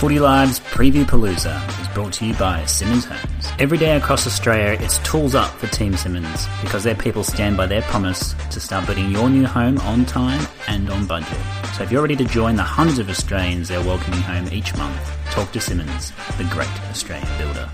Footy 0.00 0.18
Live's 0.18 0.60
Preview 0.60 1.04
Palooza 1.04 1.60
is 1.78 1.88
brought 1.88 2.14
to 2.14 2.24
you 2.24 2.32
by 2.36 2.64
Simonds 2.64 3.04
Homes. 3.04 3.52
Every 3.58 3.76
day 3.76 3.98
across 3.98 4.26
Australia, 4.26 4.78
it's 4.80 4.96
tools 5.00 5.34
up 5.34 5.50
for 5.58 5.66
Team 5.66 5.94
Simonds 5.94 6.46
because 6.62 6.84
their 6.84 6.94
people 6.94 7.22
stand 7.22 7.58
by 7.58 7.66
their 7.66 7.82
promise 7.82 8.34
to 8.48 8.60
start 8.60 8.86
building 8.86 9.10
your 9.10 9.28
new 9.28 9.44
home 9.44 9.76
on 9.80 10.06
time 10.06 10.48
and 10.68 10.88
on 10.88 11.06
budget. 11.06 11.36
So 11.76 11.82
if 11.82 11.92
you're 11.92 12.00
ready 12.00 12.16
to 12.16 12.24
join 12.24 12.56
the 12.56 12.62
hundreds 12.62 12.98
of 12.98 13.10
Australians 13.10 13.68
they're 13.68 13.84
welcoming 13.84 14.22
home 14.22 14.48
each 14.50 14.74
month, 14.78 14.98
talk 15.32 15.52
to 15.52 15.60
Simonds, 15.60 16.12
the 16.38 16.44
great 16.44 16.72
Australian 16.88 17.28
builder. 17.36 17.68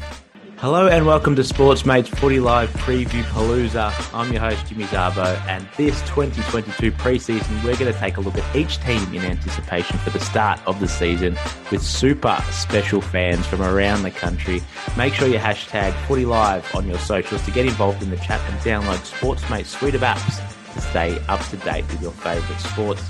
Hello 0.59 0.89
and 0.89 1.05
welcome 1.05 1.37
to 1.37 1.43
Sportsmates 1.43 2.09
Footy 2.09 2.41
Live 2.41 2.71
Preview 2.71 3.23
Palooza. 3.25 3.93
I'm 4.15 4.33
your 4.33 4.41
host 4.41 4.67
Jimmy 4.67 4.85
Zarbo, 4.85 5.39
and 5.47 5.69
this 5.77 6.01
2022 6.09 6.93
preseason, 6.93 7.63
we're 7.63 7.77
going 7.77 7.93
to 7.93 7.99
take 7.99 8.17
a 8.17 8.23
look 8.23 8.39
at 8.39 8.57
each 8.57 8.81
team 8.81 9.03
in 9.13 9.23
anticipation 9.23 9.99
for 9.99 10.09
the 10.09 10.19
start 10.19 10.59
of 10.67 10.81
the 10.81 10.89
season 10.89 11.37
with 11.71 11.83
super 11.83 12.43
special 12.51 13.03
fans 13.03 13.47
from 13.47 13.61
around 13.61 14.03
the 14.03 14.11
country. 14.11 14.63
Make 14.97 15.13
sure 15.13 15.29
you 15.29 15.37
hashtag 15.37 15.93
Footy 16.07 16.25
Live 16.25 16.75
on 16.75 16.89
your 16.89 16.99
socials 17.01 17.45
to 17.45 17.51
get 17.51 17.67
involved 17.67 18.03
in 18.03 18.09
the 18.09 18.17
chat 18.17 18.41
and 18.51 18.59
download 18.61 19.01
Sportsmates 19.07 19.67
suite 19.67 19.95
of 19.95 20.01
apps 20.01 20.41
to 20.73 20.81
stay 20.81 21.19
up 21.29 21.45
to 21.49 21.59
date 21.59 21.87
with 21.89 22.01
your 22.01 22.13
favourite 22.13 22.61
sports. 22.63 23.03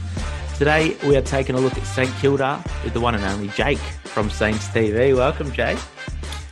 Today 0.58 0.96
we 1.06 1.16
are 1.16 1.22
taking 1.22 1.54
a 1.54 1.60
look 1.60 1.78
at 1.78 1.86
St 1.86 2.12
Kilda 2.16 2.60
with 2.82 2.92
the 2.92 3.00
one 3.00 3.14
and 3.14 3.22
only 3.22 3.48
Jake 3.50 3.78
from 4.02 4.30
Saints 4.30 4.66
TV. 4.66 5.14
Welcome, 5.14 5.52
Jake. 5.52 5.78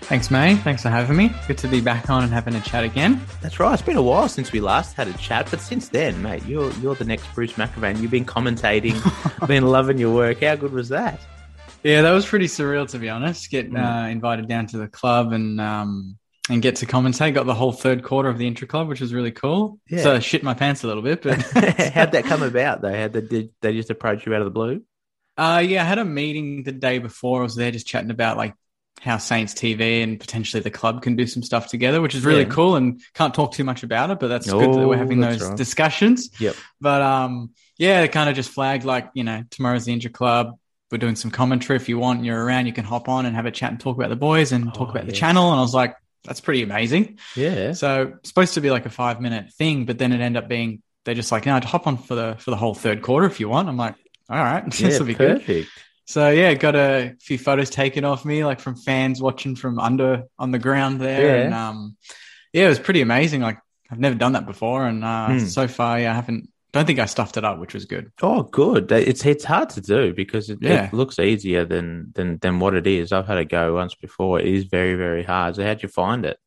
Thanks, 0.05 0.31
May. 0.31 0.55
Thanks 0.57 0.83
for 0.83 0.91
having 0.91 1.17
me. 1.17 1.33
Good 1.49 1.57
to 1.59 1.67
be 1.67 1.81
back 1.81 2.11
on 2.11 2.23
and 2.23 2.31
having 2.31 2.55
a 2.55 2.61
chat 2.61 2.85
again. 2.85 3.25
That's 3.41 3.59
right. 3.59 3.73
It's 3.73 3.81
been 3.81 3.97
a 3.97 4.03
while 4.03 4.29
since 4.29 4.53
we 4.53 4.61
last 4.61 4.95
had 4.95 5.09
a 5.09 5.15
chat, 5.15 5.49
but 5.51 5.62
since 5.62 5.89
then, 5.89 6.21
mate, 6.21 6.45
you're 6.45 6.71
you're 6.75 6.95
the 6.95 7.07
next 7.07 7.27
Bruce 7.35 7.55
McAvaney. 7.55 8.03
You've 8.03 8.11
been 8.11 8.27
commentating, 8.27 9.47
been 9.48 9.67
loving 9.67 9.97
your 9.97 10.15
work. 10.15 10.43
How 10.43 10.57
good 10.57 10.75
was 10.75 10.91
that? 10.91 11.21
Yeah, 11.83 12.03
that 12.03 12.11
was 12.12 12.27
pretty 12.27 12.47
surreal 12.47 12.87
to 12.91 12.98
be 12.98 13.09
honest. 13.09 13.51
Get 13.51 13.71
mm. 13.71 13.79
uh, 13.79 14.09
invited 14.09 14.47
down 14.47 14.67
to 14.69 14.79
the 14.79 14.89
club 14.89 15.33
and 15.33 15.59
um, 15.59 16.19
and 16.50 16.61
get 16.61 16.77
to 16.77 16.87
commentate. 16.87 17.33
Got 17.33 17.47
the 17.47 17.55
whole 17.55 17.73
third 17.73 18.05
quarter 18.05 18.28
of 18.28 18.37
the 18.37 18.47
intra 18.47 18.67
club, 18.67 18.89
which 18.89 19.00
was 19.00 19.15
really 19.15 19.33
cool. 19.33 19.81
Yeah. 19.89 20.03
So 20.03 20.15
I 20.15 20.19
shit 20.19 20.43
my 20.43 20.55
pants 20.55 20.84
a 20.84 20.87
little 20.87 21.03
bit. 21.03 21.23
But 21.23 21.41
how'd 21.95 22.12
that 22.12 22.25
come 22.25 22.43
about 22.43 22.83
though? 22.83 22.95
How 22.95 23.09
did, 23.09 23.31
did 23.31 23.50
they 23.62 23.73
just 23.73 23.89
approach 23.89 24.27
you 24.27 24.34
out 24.34 24.43
of 24.43 24.47
the 24.47 24.50
blue? 24.50 24.83
Uh, 25.39 25.65
yeah, 25.67 25.83
I 25.83 25.87
had 25.87 25.98
a 25.98 26.05
meeting 26.05 26.62
the 26.62 26.73
day 26.73 26.98
before. 26.98 27.41
I 27.41 27.45
was 27.45 27.56
there 27.56 27.71
just 27.71 27.87
chatting 27.87 28.11
about 28.11 28.37
like 28.37 28.55
how 29.00 29.19
Saints 29.19 29.55
TV 29.55 30.03
and 30.03 30.19
potentially 30.19 30.62
the 30.62 30.70
club 30.70 31.03
can 31.03 31.17
do 31.17 31.27
some 31.27 31.42
stuff 31.42 31.69
together, 31.69 32.00
which 32.00 32.14
is 32.14 32.25
really 32.25 32.42
yeah. 32.42 32.48
cool. 32.48 32.77
And 32.77 33.03
can't 33.12 33.34
talk 33.34 33.53
too 33.53 33.64
much 33.64 33.83
about 33.83 34.11
it, 34.11 34.19
but 34.19 34.28
that's 34.28 34.48
oh, 34.48 34.59
good 34.59 34.75
that 34.75 34.89
we're 34.89 34.97
having 34.97 35.20
those 35.20 35.42
right. 35.42 35.56
discussions. 35.56 36.31
Yep. 36.41 36.56
But 36.81 37.03
um, 37.03 37.50
yeah, 37.77 38.00
it 38.00 38.12
kind 38.12 38.31
of 38.31 38.37
just 38.37 38.50
flagged 38.50 38.84
like 38.84 39.11
you 39.15 39.25
know 39.25 39.45
tomorrow's 39.50 39.84
the 39.84 39.92
Intra 39.92 40.11
Club. 40.11 40.59
We're 40.91 40.98
doing 40.98 41.17
some 41.17 41.31
commentary. 41.31 41.77
If 41.77 41.89
you 41.89 41.98
want, 41.98 42.19
and 42.19 42.27
you're 42.27 42.42
around, 42.42 42.67
you 42.67 42.72
can 42.72 42.84
hop 42.84 43.09
on 43.09 43.27
and 43.27 43.34
have 43.34 43.47
a 43.47 43.50
chat 43.50 43.70
and 43.70 43.81
talk 43.81 43.97
about 43.97 44.11
the 44.11 44.17
boys 44.17 44.53
and 44.53 44.72
talk 44.72 44.89
oh, 44.89 44.91
about 44.91 45.05
yes. 45.05 45.15
the 45.15 45.19
channel. 45.19 45.50
And 45.50 45.59
I 45.59 45.62
was 45.62 45.75
like, 45.75 45.97
that's 46.25 46.41
pretty 46.41 46.62
amazing. 46.62 47.19
Yeah. 47.34 47.72
So 47.72 48.15
supposed 48.22 48.55
to 48.55 48.61
be 48.61 48.70
like 48.70 48.87
a 48.87 48.91
five 48.91 49.20
minute 49.20 49.53
thing, 49.55 49.87
but 49.87 49.98
then 49.98 50.12
it 50.12 50.20
ended 50.20 50.42
up 50.42 50.48
being 50.48 50.83
they're 51.05 51.15
just 51.15 51.33
like, 51.33 51.47
no, 51.47 51.59
to 51.59 51.67
hop 51.67 51.87
on 51.87 51.98
for 51.98 52.15
the 52.15 52.37
for 52.39 52.50
the 52.50 52.56
whole 52.56 52.75
third 52.75 53.03
quarter 53.03 53.27
if 53.27 53.41
you 53.41 53.48
want. 53.48 53.69
I'm 53.69 53.77
like, 53.77 53.97
all 54.28 54.39
right, 54.39 54.65
this 54.70 54.98
will 54.98 55.06
be 55.06 55.15
perfect. 55.15 55.47
good. 55.47 55.67
So 56.06 56.30
yeah, 56.30 56.52
got 56.55 56.74
a 56.74 57.16
few 57.20 57.38
photos 57.38 57.70
taken 57.70 58.05
of 58.05 58.24
me, 58.24 58.44
like 58.44 58.60
from 58.60 58.77
fans 58.77 59.22
watching 59.22 59.56
from 59.56 59.78
under 59.78 60.24
on 60.38 60.50
the 60.50 60.58
ground 60.58 61.00
there, 61.00 61.38
yeah. 61.38 61.44
and 61.44 61.55
um, 61.55 61.97
yeah, 62.52 62.66
it 62.66 62.69
was 62.69 62.78
pretty 62.78 63.00
amazing. 63.00 63.41
Like 63.41 63.58
I've 63.91 63.98
never 63.98 64.14
done 64.14 64.32
that 64.32 64.47
before, 64.47 64.86
and 64.86 65.05
uh, 65.05 65.28
hmm. 65.28 65.38
so 65.38 65.66
far, 65.66 65.98
yeah, 65.98 66.12
I 66.12 66.14
haven't. 66.14 66.50
Don't 66.72 66.86
think 66.86 66.98
I 66.98 67.06
stuffed 67.06 67.36
it 67.36 67.44
up, 67.44 67.58
which 67.58 67.72
was 67.72 67.84
good. 67.84 68.12
Oh, 68.20 68.42
good. 68.42 68.91
It's 68.92 69.25
it's 69.25 69.44
hard 69.44 69.70
to 69.70 69.80
do 69.80 70.12
because 70.12 70.50
it, 70.50 70.58
yeah. 70.60 70.86
it 70.86 70.92
looks 70.92 71.19
easier 71.19 71.64
than 71.64 72.12
than 72.14 72.38
than 72.38 72.58
what 72.58 72.75
it 72.75 72.86
is. 72.86 73.12
I've 73.12 73.27
had 73.27 73.38
a 73.38 73.44
go 73.44 73.75
once 73.75 73.94
before. 73.94 74.41
It 74.41 74.47
is 74.47 74.64
very 74.64 74.97
very 74.97 75.22
hard. 75.22 75.56
So 75.56 75.64
how'd 75.64 75.82
you 75.82 75.88
find 75.88 76.27
it? 76.27 76.38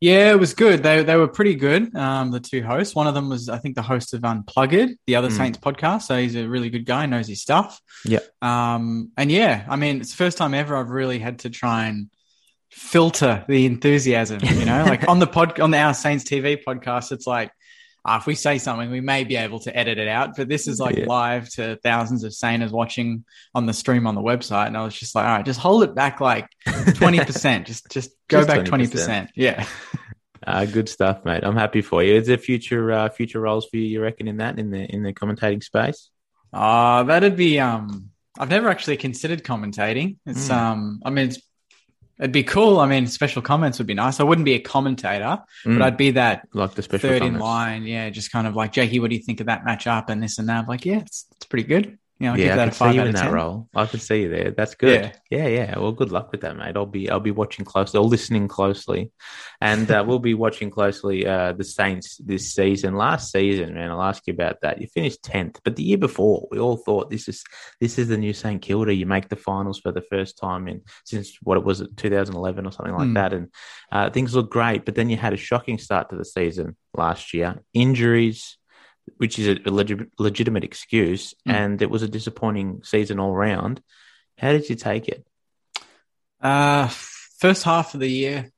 Yeah, 0.00 0.30
it 0.30 0.38
was 0.38 0.54
good. 0.54 0.82
They 0.82 1.02
they 1.02 1.16
were 1.16 1.26
pretty 1.26 1.56
good. 1.56 1.94
Um, 1.96 2.30
the 2.30 2.38
two 2.38 2.62
hosts. 2.62 2.94
One 2.94 3.08
of 3.08 3.14
them 3.14 3.28
was, 3.28 3.48
I 3.48 3.58
think, 3.58 3.74
the 3.74 3.82
host 3.82 4.14
of 4.14 4.24
Unplugged, 4.24 4.96
the 5.06 5.16
other 5.16 5.28
mm. 5.28 5.36
Saints 5.36 5.58
podcast. 5.58 6.02
So 6.02 6.16
he's 6.16 6.36
a 6.36 6.48
really 6.48 6.70
good 6.70 6.86
guy, 6.86 7.06
knows 7.06 7.26
his 7.26 7.42
stuff. 7.42 7.80
Yeah. 8.04 8.20
Um, 8.40 9.10
and 9.16 9.30
yeah, 9.30 9.64
I 9.68 9.74
mean, 9.74 10.00
it's 10.00 10.10
the 10.10 10.16
first 10.16 10.38
time 10.38 10.54
ever 10.54 10.76
I've 10.76 10.90
really 10.90 11.18
had 11.18 11.40
to 11.40 11.50
try 11.50 11.86
and 11.86 12.10
filter 12.70 13.44
the 13.48 13.66
enthusiasm. 13.66 14.38
You 14.42 14.64
know, 14.64 14.84
like 14.86 15.08
on 15.08 15.18
the 15.18 15.26
pod 15.26 15.58
on 15.58 15.72
the 15.72 15.78
Our 15.78 15.94
Saints 15.94 16.24
TV 16.24 16.62
podcast, 16.62 17.10
it's 17.10 17.26
like 17.26 17.50
uh, 18.04 18.18
if 18.20 18.26
we 18.26 18.34
say 18.34 18.58
something, 18.58 18.90
we 18.90 19.00
may 19.00 19.24
be 19.24 19.36
able 19.36 19.58
to 19.60 19.76
edit 19.76 19.98
it 19.98 20.08
out. 20.08 20.36
But 20.36 20.48
this 20.48 20.68
is 20.68 20.78
like 20.78 20.96
yeah. 20.96 21.06
live 21.06 21.48
to 21.50 21.76
thousands 21.82 22.24
of 22.24 22.32
Sainers 22.32 22.70
watching 22.70 23.24
on 23.54 23.66
the 23.66 23.72
stream 23.72 24.06
on 24.06 24.14
the 24.14 24.22
website, 24.22 24.68
and 24.68 24.76
I 24.76 24.84
was 24.84 24.94
just 24.94 25.14
like, 25.14 25.26
all 25.26 25.36
right, 25.36 25.44
just 25.44 25.60
hold 25.60 25.82
it 25.82 25.94
back 25.94 26.20
like 26.20 26.46
twenty 26.94 27.18
percent. 27.18 27.66
just 27.66 27.90
just 27.90 28.10
go 28.28 28.38
just 28.38 28.48
back 28.48 28.64
twenty 28.64 28.86
percent. 28.86 29.30
Yeah. 29.34 29.66
Uh, 30.46 30.64
good 30.66 30.88
stuff, 30.88 31.24
mate. 31.24 31.44
I'm 31.44 31.56
happy 31.56 31.82
for 31.82 32.02
you. 32.02 32.14
Is 32.14 32.28
there 32.28 32.38
future 32.38 32.92
uh, 32.92 33.08
future 33.08 33.40
roles 33.40 33.66
for 33.66 33.76
you? 33.76 33.84
You 33.84 34.00
reckon 34.00 34.28
in 34.28 34.38
that 34.38 34.58
in 34.58 34.70
the 34.70 34.84
in 34.84 35.02
the 35.02 35.12
commentating 35.12 35.62
space? 35.62 36.10
Uh 36.52 37.02
that'd 37.02 37.36
be 37.36 37.60
um. 37.60 38.10
I've 38.40 38.50
never 38.50 38.68
actually 38.68 38.98
considered 38.98 39.42
commentating. 39.42 40.16
It's 40.24 40.48
mm. 40.48 40.54
um. 40.54 41.02
I 41.04 41.10
mean, 41.10 41.28
it's 41.28 41.40
It'd 42.20 42.32
be 42.32 42.42
cool. 42.42 42.80
I 42.80 42.86
mean, 42.86 43.06
special 43.06 43.42
comments 43.42 43.78
would 43.78 43.86
be 43.86 43.94
nice. 43.94 44.18
I 44.18 44.24
wouldn't 44.24 44.44
be 44.44 44.54
a 44.54 44.58
commentator, 44.58 45.38
mm. 45.64 45.78
but 45.78 45.82
I'd 45.82 45.96
be 45.96 46.12
that 46.12 46.48
like 46.52 46.74
the 46.74 46.82
special 46.82 47.10
third 47.10 47.18
comments. 47.20 47.36
in 47.36 47.40
line. 47.40 47.84
Yeah, 47.84 48.10
just 48.10 48.32
kind 48.32 48.46
of 48.46 48.56
like 48.56 48.72
Jakey, 48.72 48.98
what 48.98 49.10
do 49.10 49.16
you 49.16 49.22
think 49.22 49.40
of 49.40 49.46
that 49.46 49.64
matchup 49.64 50.10
and 50.10 50.22
this 50.22 50.38
and 50.38 50.48
that? 50.48 50.62
I'm 50.62 50.66
like, 50.66 50.84
yeah, 50.84 50.98
it's, 50.98 51.26
it's 51.36 51.46
pretty 51.46 51.68
good. 51.68 51.98
You 52.20 52.30
know, 52.30 52.34
yeah, 52.34 52.54
I 52.54 52.56
can 52.64 52.72
see 52.72 52.92
you 52.94 53.02
in 53.02 53.14
that 53.14 53.24
10. 53.24 53.32
role. 53.32 53.68
I 53.76 53.86
can 53.86 54.00
see 54.00 54.22
you 54.22 54.28
there. 54.28 54.50
That's 54.50 54.74
good. 54.74 55.12
Yeah. 55.30 55.38
yeah, 55.38 55.46
yeah. 55.46 55.78
Well, 55.78 55.92
good 55.92 56.10
luck 56.10 56.32
with 56.32 56.40
that, 56.40 56.56
mate. 56.56 56.76
I'll 56.76 56.84
be 56.84 57.08
I'll 57.08 57.20
be 57.20 57.30
watching 57.30 57.64
closely, 57.64 57.98
or 57.98 58.06
listening 58.06 58.48
closely, 58.48 59.12
and 59.60 59.88
uh, 59.88 60.02
we'll 60.04 60.18
be 60.18 60.34
watching 60.34 60.68
closely 60.68 61.24
uh, 61.24 61.52
the 61.52 61.62
Saints 61.62 62.16
this 62.16 62.52
season. 62.52 62.96
Last 62.96 63.30
season, 63.30 63.74
man, 63.74 63.92
I'll 63.92 64.02
ask 64.02 64.26
you 64.26 64.34
about 64.34 64.62
that. 64.62 64.80
You 64.80 64.88
finished 64.88 65.22
tenth, 65.22 65.60
but 65.62 65.76
the 65.76 65.84
year 65.84 65.98
before, 65.98 66.48
we 66.50 66.58
all 66.58 66.76
thought 66.76 67.08
this 67.08 67.28
is 67.28 67.44
this 67.80 68.00
is 68.00 68.08
the 68.08 68.18
new 68.18 68.32
St 68.32 68.60
Kilda. 68.60 68.92
You 68.92 69.06
make 69.06 69.28
the 69.28 69.36
finals 69.36 69.78
for 69.78 69.92
the 69.92 70.02
first 70.02 70.38
time 70.38 70.66
in 70.66 70.82
since 71.04 71.38
what 71.42 71.56
it 71.56 71.62
was 71.62 71.86
2011 71.96 72.66
or 72.66 72.72
something 72.72 72.96
like 72.96 73.08
mm. 73.08 73.14
that, 73.14 73.32
and 73.32 73.48
uh, 73.92 74.10
things 74.10 74.34
look 74.34 74.50
great. 74.50 74.84
But 74.84 74.96
then 74.96 75.08
you 75.08 75.16
had 75.16 75.34
a 75.34 75.36
shocking 75.36 75.78
start 75.78 76.10
to 76.10 76.16
the 76.16 76.24
season 76.24 76.76
last 76.94 77.32
year. 77.32 77.62
Injuries 77.74 78.57
which 79.16 79.38
is 79.38 79.58
a 79.64 79.70
leg- 79.70 80.10
legitimate 80.18 80.64
excuse, 80.64 81.34
mm. 81.46 81.52
and 81.52 81.82
it 81.82 81.90
was 81.90 82.02
a 82.02 82.08
disappointing 82.08 82.82
season 82.84 83.18
all 83.18 83.34
round. 83.34 83.82
How 84.36 84.52
did 84.52 84.68
you 84.68 84.76
take 84.76 85.08
it? 85.08 85.26
Uh, 86.40 86.88
first 87.38 87.64
half 87.64 87.94
of 87.94 88.00
the 88.00 88.08
year, 88.08 88.50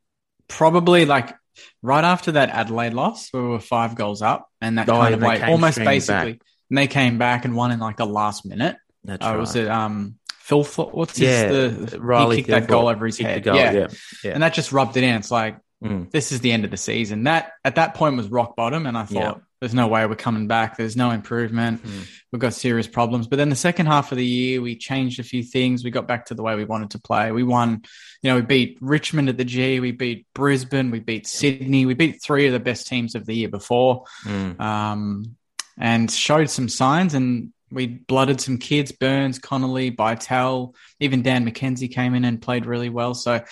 probably 0.49 1.07
like 1.07 1.35
right 1.83 2.05
after 2.05 2.33
that 2.33 2.51
Adelaide 2.51 2.93
loss, 2.93 3.33
where 3.33 3.43
we 3.43 3.49
were 3.51 3.61
five 3.61 3.95
goals 3.95 4.23
up, 4.23 4.49
and 4.61 4.79
that 4.79 4.89
oh, 4.89 4.93
kind 4.93 5.15
of 5.15 5.21
like 5.21 5.43
almost 5.43 5.79
basically, 5.79 6.33
back. 6.33 6.43
and 6.69 6.79
they 6.79 6.87
came 6.87 7.19
back 7.19 7.45
and 7.45 7.55
won 7.55 7.71
in 7.71 7.81
like 7.81 7.97
the 7.97 8.07
last 8.07 8.45
minute. 8.45 8.77
That's 9.05 9.25
uh, 9.25 9.31
right. 9.31 9.39
Was 9.39 9.57
it 9.57 9.69
um 9.69 10.17
Phil? 10.41 10.65
What's 10.65 11.19
yeah, 11.19 11.49
his, 11.49 11.93
the 11.93 12.01
Riley 12.01 12.37
he 12.37 12.43
kicked 12.43 12.51
that 12.51 12.67
goal 12.69 12.89
over 12.89 13.07
his 13.07 13.19
head? 13.19 13.43
Goal, 13.43 13.57
yeah. 13.57 13.73
yeah. 13.73 13.89
yeah, 14.25 14.33
and 14.33 14.43
that 14.43 14.55
just 14.55 14.73
rubbed 14.73 14.97
it 14.97 15.05
in. 15.05 15.15
It's 15.15 15.31
like 15.31 15.59
mm. 15.83 16.11
this 16.11 16.33
is 16.33 16.41
the 16.41 16.53
end 16.53 16.65
of 16.65 16.71
the 16.71 16.77
season. 16.77 17.25
That 17.25 17.53
at 17.65 17.77
that 17.77 17.95
point 17.95 18.17
was 18.17 18.29
rock 18.29 18.57
bottom, 18.57 18.87
and 18.87 18.99
I 18.99 19.05
thought 19.05 19.43
there's 19.61 19.75
no 19.75 19.89
way 19.89 20.07
we're 20.07 20.17
coming 20.17 20.47
back. 20.47 20.79
There's 20.79 20.97
no 20.97 21.11
improvement. 21.11 21.85
Mm. 21.85 22.09
We've 22.33 22.41
got 22.41 22.55
serious 22.55 22.87
problems. 22.87 23.27
But 23.27 23.37
then 23.37 23.51
the 23.51 23.57
second 23.57 23.87
half 23.87 24.11
of 24.11 24.17
the 24.17 24.25
year, 24.25 24.63
we 24.63 24.75
changed 24.75 25.21
a 25.21 25.23
few 25.23 25.43
things. 25.43 25.85
We 25.85 25.91
got 25.91 26.09
back 26.09 26.27
to 26.27 26.35
the 26.35 26.43
way 26.43 26.57
we 26.57 26.65
wanted 26.65 26.93
to 26.93 26.99
play. 26.99 27.31
We 27.31 27.43
won, 27.43 27.83
you 28.23 28.31
know, 28.31 28.37
we 28.37 28.43
beat 28.43 28.79
Richmond 28.81 29.29
at 29.29 29.37
the 29.37 29.45
G. 29.45 29.79
We 29.79 29.93
beat 29.93 30.27
Brisbane. 30.35 30.91
We 30.91 31.01
beat 31.01 31.27
Sydney. 31.27 31.85
We 31.85 31.93
beat 31.93 32.23
three 32.23 32.47
of 32.47 32.55
the 32.55 32.61
best 32.61 32.87
teams 32.87 33.15
of 33.15 33.27
the 33.27 33.35
year 33.35 33.51
before 33.51 34.05
mm. 34.25 34.59
um, 34.59 35.37
and 35.79 36.11
showed 36.11 36.49
some 36.49 36.71
signs. 36.71 37.13
And 37.13 37.53
we 37.71 37.87
blooded 37.87 38.41
some 38.41 38.57
kids 38.57 38.93
Byrnes, 38.93 39.39
Connolly, 39.39 39.91
Bytel. 39.91 40.75
Even 41.01 41.21
Dan 41.21 41.45
McKenzie 41.47 41.93
came 41.93 42.15
in 42.15 42.25
and 42.25 42.41
played 42.41 42.65
really 42.65 42.89
well. 42.89 43.13
So 43.13 43.35
it 43.35 43.45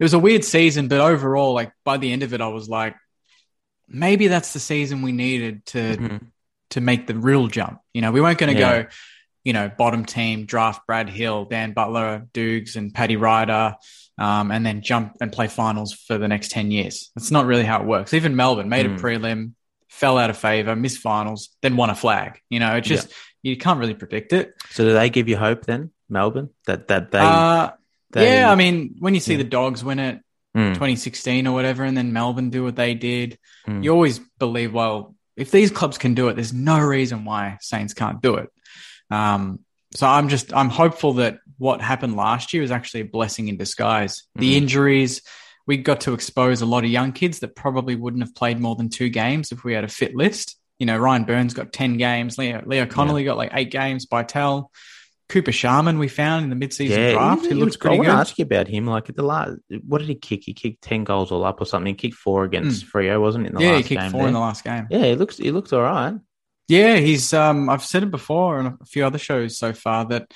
was 0.00 0.14
a 0.14 0.18
weird 0.18 0.44
season. 0.44 0.88
But 0.88 0.98
overall, 0.98 1.54
like 1.54 1.70
by 1.84 1.96
the 1.96 2.10
end 2.12 2.24
of 2.24 2.34
it, 2.34 2.40
I 2.40 2.48
was 2.48 2.68
like, 2.68 2.96
maybe 3.88 4.28
that's 4.28 4.52
the 4.52 4.60
season 4.60 5.02
we 5.02 5.12
needed 5.12 5.66
to 5.66 5.78
mm-hmm. 5.78 6.16
to 6.70 6.80
make 6.80 7.06
the 7.06 7.14
real 7.14 7.48
jump. 7.48 7.78
You 7.92 8.02
know, 8.02 8.12
we 8.12 8.20
weren't 8.20 8.38
going 8.38 8.54
to 8.54 8.60
yeah. 8.60 8.82
go, 8.82 8.88
you 9.44 9.52
know, 9.52 9.68
bottom 9.68 10.04
team 10.04 10.46
draft 10.46 10.86
Brad 10.86 11.08
Hill, 11.08 11.44
Dan 11.44 11.72
Butler, 11.72 12.26
Dukes, 12.32 12.76
and 12.76 12.92
Paddy 12.94 13.16
Ryder, 13.16 13.76
um, 14.18 14.50
and 14.50 14.64
then 14.64 14.82
jump 14.82 15.16
and 15.20 15.32
play 15.32 15.48
finals 15.48 15.92
for 15.92 16.18
the 16.18 16.28
next 16.28 16.50
ten 16.50 16.70
years. 16.70 17.10
That's 17.14 17.30
not 17.30 17.46
really 17.46 17.64
how 17.64 17.80
it 17.80 17.86
works. 17.86 18.14
Even 18.14 18.36
Melbourne 18.36 18.68
made 18.68 18.86
mm. 18.86 18.96
a 18.96 18.98
prelim, 18.98 19.52
fell 19.88 20.18
out 20.18 20.30
of 20.30 20.38
favor, 20.38 20.74
missed 20.74 20.98
finals, 20.98 21.50
then 21.62 21.76
won 21.76 21.90
a 21.90 21.94
flag. 21.94 22.40
You 22.48 22.60
know, 22.60 22.74
it 22.76 22.82
just 22.82 23.08
yeah. 23.42 23.50
you 23.50 23.56
can't 23.56 23.78
really 23.78 23.94
predict 23.94 24.32
it. 24.32 24.54
So, 24.70 24.84
do 24.84 24.92
they 24.92 25.10
give 25.10 25.28
you 25.28 25.36
hope 25.36 25.66
then, 25.66 25.90
Melbourne, 26.08 26.50
that 26.66 26.88
that 26.88 27.10
they? 27.10 27.18
Uh, 27.18 27.70
they... 28.10 28.38
Yeah, 28.38 28.50
I 28.50 28.54
mean, 28.54 28.96
when 28.98 29.14
you 29.14 29.20
see 29.20 29.32
yeah. 29.32 29.38
the 29.38 29.44
Dogs 29.44 29.84
win 29.84 29.98
it, 29.98 30.20
mm. 30.56 30.74
2016 30.74 31.46
or 31.46 31.52
whatever, 31.54 31.84
and 31.84 31.96
then 31.96 32.12
Melbourne 32.12 32.50
do 32.50 32.64
what 32.64 32.76
they 32.76 32.94
did. 32.94 33.38
Mm. 33.66 33.84
You 33.84 33.90
always 33.92 34.18
believe, 34.38 34.72
well, 34.72 35.14
if 35.36 35.50
these 35.50 35.70
clubs 35.70 35.98
can 35.98 36.14
do 36.14 36.28
it, 36.28 36.34
there's 36.34 36.52
no 36.52 36.78
reason 36.80 37.24
why 37.24 37.58
Saints 37.60 37.94
can't 37.94 38.22
do 38.22 38.36
it. 38.36 38.50
Um, 39.10 39.60
so 39.94 40.06
I'm 40.06 40.28
just 40.28 40.52
I'm 40.52 40.70
hopeful 40.70 41.14
that 41.14 41.38
what 41.58 41.80
happened 41.80 42.16
last 42.16 42.52
year 42.52 42.62
is 42.62 42.70
actually 42.70 43.02
a 43.02 43.06
blessing 43.06 43.48
in 43.48 43.56
disguise. 43.56 44.24
The 44.34 44.50
mm-hmm. 44.50 44.62
injuries, 44.62 45.22
we 45.66 45.76
got 45.76 46.02
to 46.02 46.14
expose 46.14 46.62
a 46.62 46.66
lot 46.66 46.84
of 46.84 46.90
young 46.90 47.12
kids 47.12 47.40
that 47.40 47.54
probably 47.54 47.94
wouldn't 47.94 48.22
have 48.22 48.34
played 48.34 48.60
more 48.60 48.74
than 48.74 48.90
two 48.90 49.08
games 49.08 49.52
if 49.52 49.64
we 49.64 49.72
had 49.72 49.84
a 49.84 49.88
fit 49.88 50.14
list. 50.14 50.56
You 50.78 50.86
know, 50.86 50.98
Ryan 50.98 51.24
Byrnes 51.24 51.54
got 51.54 51.72
10 51.72 51.96
games, 51.96 52.36
Leo, 52.36 52.62
Leo 52.66 52.86
Connolly 52.86 53.22
yeah. 53.22 53.26
got 53.26 53.36
like 53.36 53.50
eight 53.54 53.70
games, 53.70 54.06
Bytel. 54.06 54.66
Cooper 55.28 55.52
Sharman 55.52 55.98
we 55.98 56.08
found 56.08 56.44
in 56.44 56.56
the 56.56 56.66
midseason 56.66 56.90
yeah, 56.90 57.12
draft. 57.12 57.46
He, 57.46 57.54
looks 57.54 57.76
pretty 57.76 57.96
I 57.96 57.98
good. 57.98 58.06
I 58.06 58.14
want 58.14 58.18
to 58.18 58.30
ask 58.30 58.38
you 58.38 58.44
about 58.44 58.68
him. 58.68 58.86
Like 58.86 59.08
at 59.08 59.16
the 59.16 59.22
last, 59.22 59.52
what 59.86 59.98
did 59.98 60.08
he 60.08 60.14
kick? 60.14 60.42
He 60.44 60.52
kicked 60.52 60.82
ten 60.82 61.04
goals 61.04 61.32
all 61.32 61.44
up 61.44 61.60
or 61.60 61.64
something. 61.64 61.94
He 61.94 61.94
kicked 61.94 62.14
four 62.14 62.44
against 62.44 62.84
mm. 62.84 62.90
Freo, 62.90 63.20
wasn't 63.20 63.46
it? 63.46 63.50
In 63.50 63.54
the 63.56 63.62
yeah, 63.62 63.70
last 63.70 63.76
he 63.78 63.88
kicked 63.88 64.00
game 64.02 64.10
four 64.10 64.20
there? 64.20 64.28
in 64.28 64.34
the 64.34 64.40
last 64.40 64.64
game. 64.64 64.86
Yeah, 64.90 65.04
he 65.04 65.14
looks 65.14 65.38
he 65.38 65.50
looks 65.50 65.72
all 65.72 65.82
right. 65.82 66.14
Yeah, 66.68 66.96
he's. 66.96 67.32
Um, 67.32 67.70
I've 67.70 67.84
said 67.84 68.02
it 68.02 68.10
before 68.10 68.58
on 68.58 68.78
a 68.80 68.84
few 68.84 69.04
other 69.04 69.18
shows 69.18 69.58
so 69.58 69.72
far 69.72 70.06
that, 70.06 70.30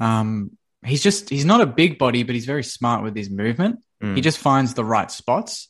um, 0.00 0.52
he's 0.84 1.02
just 1.02 1.30
he's 1.30 1.44
not 1.44 1.60
a 1.60 1.66
big 1.66 1.98
body, 1.98 2.22
but 2.22 2.34
he's 2.34 2.46
very 2.46 2.64
smart 2.64 3.02
with 3.02 3.16
his 3.16 3.30
movement. 3.30 3.80
Mm. 4.02 4.14
He 4.14 4.20
just 4.20 4.38
finds 4.38 4.74
the 4.74 4.84
right 4.84 5.10
spots. 5.10 5.68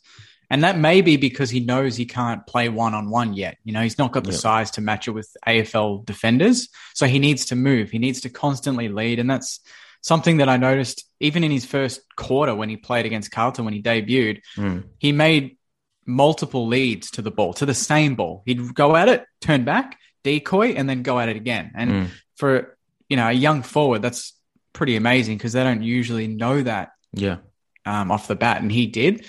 And 0.51 0.65
that 0.65 0.79
may 0.79 1.03
be 1.03 1.17
because 1.17 1.51
he 1.51 1.61
knows 1.61 1.95
he 1.95 2.07
can't 2.07 2.47
play 2.47 2.69
one 2.69 2.95
on 2.95 3.11
one 3.11 3.35
yet. 3.35 3.59
You 3.65 3.73
know, 3.73 3.83
he's 3.83 3.99
not 3.99 4.13
got 4.13 4.25
the 4.25 4.33
size 4.33 4.71
to 4.73 4.81
match 4.81 5.07
it 5.07 5.11
with 5.11 5.29
AFL 5.47 6.07
defenders. 6.07 6.69
So 6.95 7.07
he 7.07 7.19
needs 7.19 7.47
to 7.47 7.57
move. 7.57 7.91
He 7.91 7.99
needs 7.99 8.23
to 8.23 8.31
constantly 8.31 8.89
lead. 8.89 9.19
And 9.19 9.31
that's 9.31 9.61
something 10.01 10.39
that 10.39 10.49
I 10.49 10.57
noticed 10.57 11.05
even 11.21 11.45
in 11.45 11.51
his 11.51 11.67
first 11.67 12.01
quarter 12.17 12.55
when 12.55 12.71
he 12.71 12.77
played 12.77 13.05
against 13.05 13.31
Carlton 13.31 13.67
when 13.67 13.75
he 13.75 13.83
debuted. 13.83 14.41
Mm. 14.57 14.85
He 14.99 15.13
made 15.13 15.59
multiple 16.07 16.67
leads 16.67 17.11
to 17.13 17.23
the 17.23 17.31
ball, 17.31 17.53
to 17.55 17.67
the 17.67 17.75
same 17.75 18.15
ball. 18.15 18.43
He'd 18.47 18.75
go 18.75 18.97
at 18.97 19.11
it, 19.11 19.25
turn 19.43 19.65
back, 19.65 19.99
decoy, 20.25 20.73
and 20.73 20.89
then 20.89 21.03
go 21.03 21.19
at 21.19 21.29
it 21.29 21.37
again. 21.37 21.73
And 21.75 21.91
mm. 21.91 22.09
for, 22.37 22.79
you 23.11 23.19
know, 23.19 23.29
a 23.29 23.33
young 23.33 23.63
forward, 23.63 24.01
that's 24.01 24.33
pretty 24.73 24.97
amazing 24.97 25.37
because 25.37 25.53
they 25.53 25.63
don't 25.63 25.83
usually 25.83 26.27
know 26.27 26.63
that. 26.63 26.93
Yeah. 27.13 27.39
Um, 27.85 28.11
off 28.11 28.29
the 28.29 28.37
bat. 28.37 28.63
And 28.63 28.73
he 28.73 28.87
did 28.87 29.27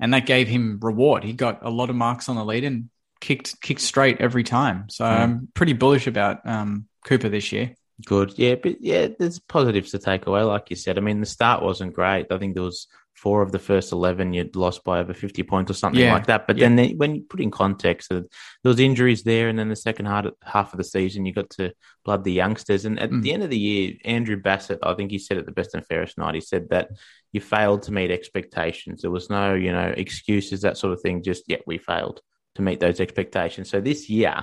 and 0.00 0.14
that 0.14 0.26
gave 0.26 0.48
him 0.48 0.78
reward. 0.80 1.22
He 1.22 1.32
got 1.32 1.64
a 1.64 1.70
lot 1.70 1.90
of 1.90 1.96
marks 1.96 2.28
on 2.28 2.36
the 2.36 2.44
lead 2.44 2.64
and 2.64 2.88
kicked 3.20 3.60
kicked 3.60 3.82
straight 3.82 4.20
every 4.20 4.42
time. 4.42 4.88
So 4.88 5.04
mm. 5.04 5.08
I'm 5.08 5.48
pretty 5.54 5.74
bullish 5.74 6.06
about 6.06 6.46
um, 6.46 6.86
Cooper 7.04 7.28
this 7.28 7.52
year. 7.52 7.74
Good, 8.06 8.38
yeah, 8.38 8.54
but 8.54 8.80
yeah, 8.80 9.08
there's 9.18 9.38
positives 9.38 9.90
to 9.90 9.98
take 9.98 10.26
away, 10.26 10.40
like 10.42 10.70
you 10.70 10.76
said. 10.76 10.96
I 10.96 11.02
mean, 11.02 11.20
the 11.20 11.26
start 11.26 11.62
wasn't 11.62 11.92
great. 11.92 12.26
I 12.30 12.38
think 12.38 12.54
there 12.54 12.62
was 12.62 12.88
four 13.22 13.42
of 13.42 13.52
the 13.52 13.58
first 13.58 13.92
eleven 13.92 14.32
you'd 14.32 14.56
lost 14.56 14.82
by 14.82 14.98
over 14.98 15.14
fifty 15.14 15.42
points 15.42 15.70
or 15.70 15.74
something 15.74 16.00
yeah. 16.00 16.14
like 16.14 16.26
that. 16.26 16.46
But 16.46 16.56
yeah. 16.56 16.68
then 16.68 16.96
when 16.96 17.14
you 17.14 17.22
put 17.22 17.40
in 17.40 17.50
context, 17.50 18.08
there 18.08 18.24
was 18.64 18.80
injuries 18.80 19.22
there, 19.22 19.48
and 19.48 19.58
then 19.58 19.68
the 19.68 19.76
second 19.76 20.06
half 20.06 20.26
half 20.42 20.72
of 20.72 20.78
the 20.78 20.84
season 20.84 21.26
you 21.26 21.34
got 21.34 21.50
to 21.50 21.72
blood 22.04 22.24
the 22.24 22.32
youngsters. 22.32 22.84
And 22.86 22.98
at 22.98 23.10
mm. 23.10 23.22
the 23.22 23.32
end 23.34 23.42
of 23.42 23.50
the 23.50 23.58
year, 23.58 23.94
Andrew 24.04 24.40
Bassat, 24.40 24.78
I 24.82 24.94
think 24.94 25.10
he 25.10 25.18
said 25.18 25.36
it 25.38 25.46
the 25.46 25.52
best 25.52 25.74
and 25.74 25.86
fairest 25.86 26.16
night. 26.16 26.34
He 26.34 26.40
said 26.40 26.70
that 26.70 26.90
you 27.32 27.40
failed 27.40 27.82
to 27.82 27.92
meet 27.92 28.10
expectations. 28.10 29.02
There 29.02 29.10
was 29.10 29.28
no, 29.28 29.54
you 29.54 29.72
know, 29.72 29.92
excuses, 29.96 30.62
that 30.62 30.78
sort 30.78 30.92
of 30.92 31.00
thing. 31.00 31.22
Just, 31.22 31.44
yeah, 31.46 31.62
we 31.66 31.78
failed 31.78 32.20
to 32.56 32.62
meet 32.62 32.80
those 32.80 33.00
expectations. 33.00 33.70
So 33.70 33.80
this 33.80 34.08
year, 34.08 34.34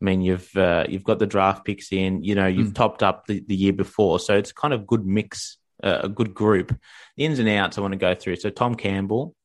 I 0.00 0.04
mean, 0.04 0.22
you've 0.22 0.56
uh, 0.56 0.84
you've 0.88 1.04
got 1.04 1.18
the 1.18 1.26
draft 1.26 1.64
picks 1.64 1.92
in. 1.92 2.22
You 2.22 2.34
know, 2.34 2.46
you've 2.46 2.68
mm. 2.68 2.74
topped 2.74 3.02
up 3.02 3.26
the, 3.26 3.42
the 3.46 3.56
year 3.56 3.72
before, 3.72 4.20
so 4.20 4.36
it's 4.36 4.52
kind 4.52 4.74
of 4.74 4.86
good 4.86 5.04
mix, 5.04 5.56
uh, 5.56 5.63
a 5.84 6.08
good 6.08 6.34
group. 6.34 6.76
The 7.16 7.24
ins 7.24 7.38
and 7.38 7.48
outs 7.48 7.78
I 7.78 7.80
want 7.80 7.92
to 7.92 7.98
go 7.98 8.14
through. 8.14 8.36
So 8.36 8.50
Tom 8.50 8.74
Campbell, 8.74 9.36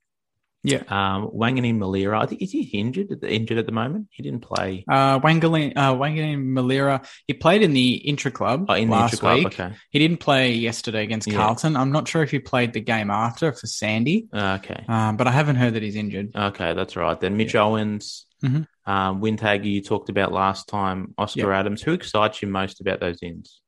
yeah. 0.64 0.84
Um, 0.90 1.30
Wanganeen 1.30 1.78
Milera. 1.78 2.22
I 2.22 2.26
think 2.26 2.42
is 2.42 2.52
he 2.52 2.64
injured? 2.64 3.24
Injured 3.24 3.58
at 3.58 3.66
the 3.66 3.72
moment? 3.72 4.08
He 4.12 4.24
didn't 4.24 4.42
play. 4.42 4.84
Uh, 4.90 5.20
Wanganeen, 5.20 5.74
uh, 5.76 5.96
Wanganeen 5.96 6.48
Milera. 6.48 7.06
he 7.28 7.34
played 7.34 7.62
in 7.62 7.74
the 7.74 7.94
intra 7.94 8.30
club 8.30 8.66
oh, 8.68 8.74
in 8.74 8.90
last 8.90 9.22
the 9.22 9.34
week. 9.34 9.48
Okay. 9.48 9.72
He 9.90 10.00
didn't 10.00 10.18
play 10.18 10.52
yesterday 10.54 11.04
against 11.04 11.28
yeah. 11.28 11.38
Carlton. 11.38 11.78
I'm 11.78 11.92
not 11.92 12.08
sure 12.08 12.24
if 12.24 12.32
he 12.32 12.40
played 12.40 12.74
the 12.74 12.82
game 12.82 13.10
after 13.10 13.54
for 13.54 13.68
Sandy. 13.68 14.28
Uh, 14.34 14.60
okay. 14.62 14.84
Um, 14.88 15.16
but 15.16 15.28
I 15.28 15.32
haven't 15.32 15.56
heard 15.56 15.76
that 15.76 15.84
he's 15.84 15.96
injured. 15.96 16.36
Okay, 16.36 16.74
that's 16.74 16.96
right. 16.96 17.20
Then 17.20 17.38
Mitch 17.38 17.54
yeah. 17.54 17.62
Owens, 17.62 18.26
mm-hmm. 18.44 18.92
um, 18.92 19.22
Windhager, 19.22 19.66
you 19.66 19.82
talked 19.82 20.10
about 20.10 20.34
last 20.34 20.68
time. 20.68 21.14
Oscar 21.18 21.52
yep. 21.52 21.60
Adams. 21.60 21.82
Who 21.82 21.94
excites 21.94 22.42
you 22.42 22.50
most 22.50 22.82
about 22.82 23.00
those 23.00 23.20
ins? 23.24 23.62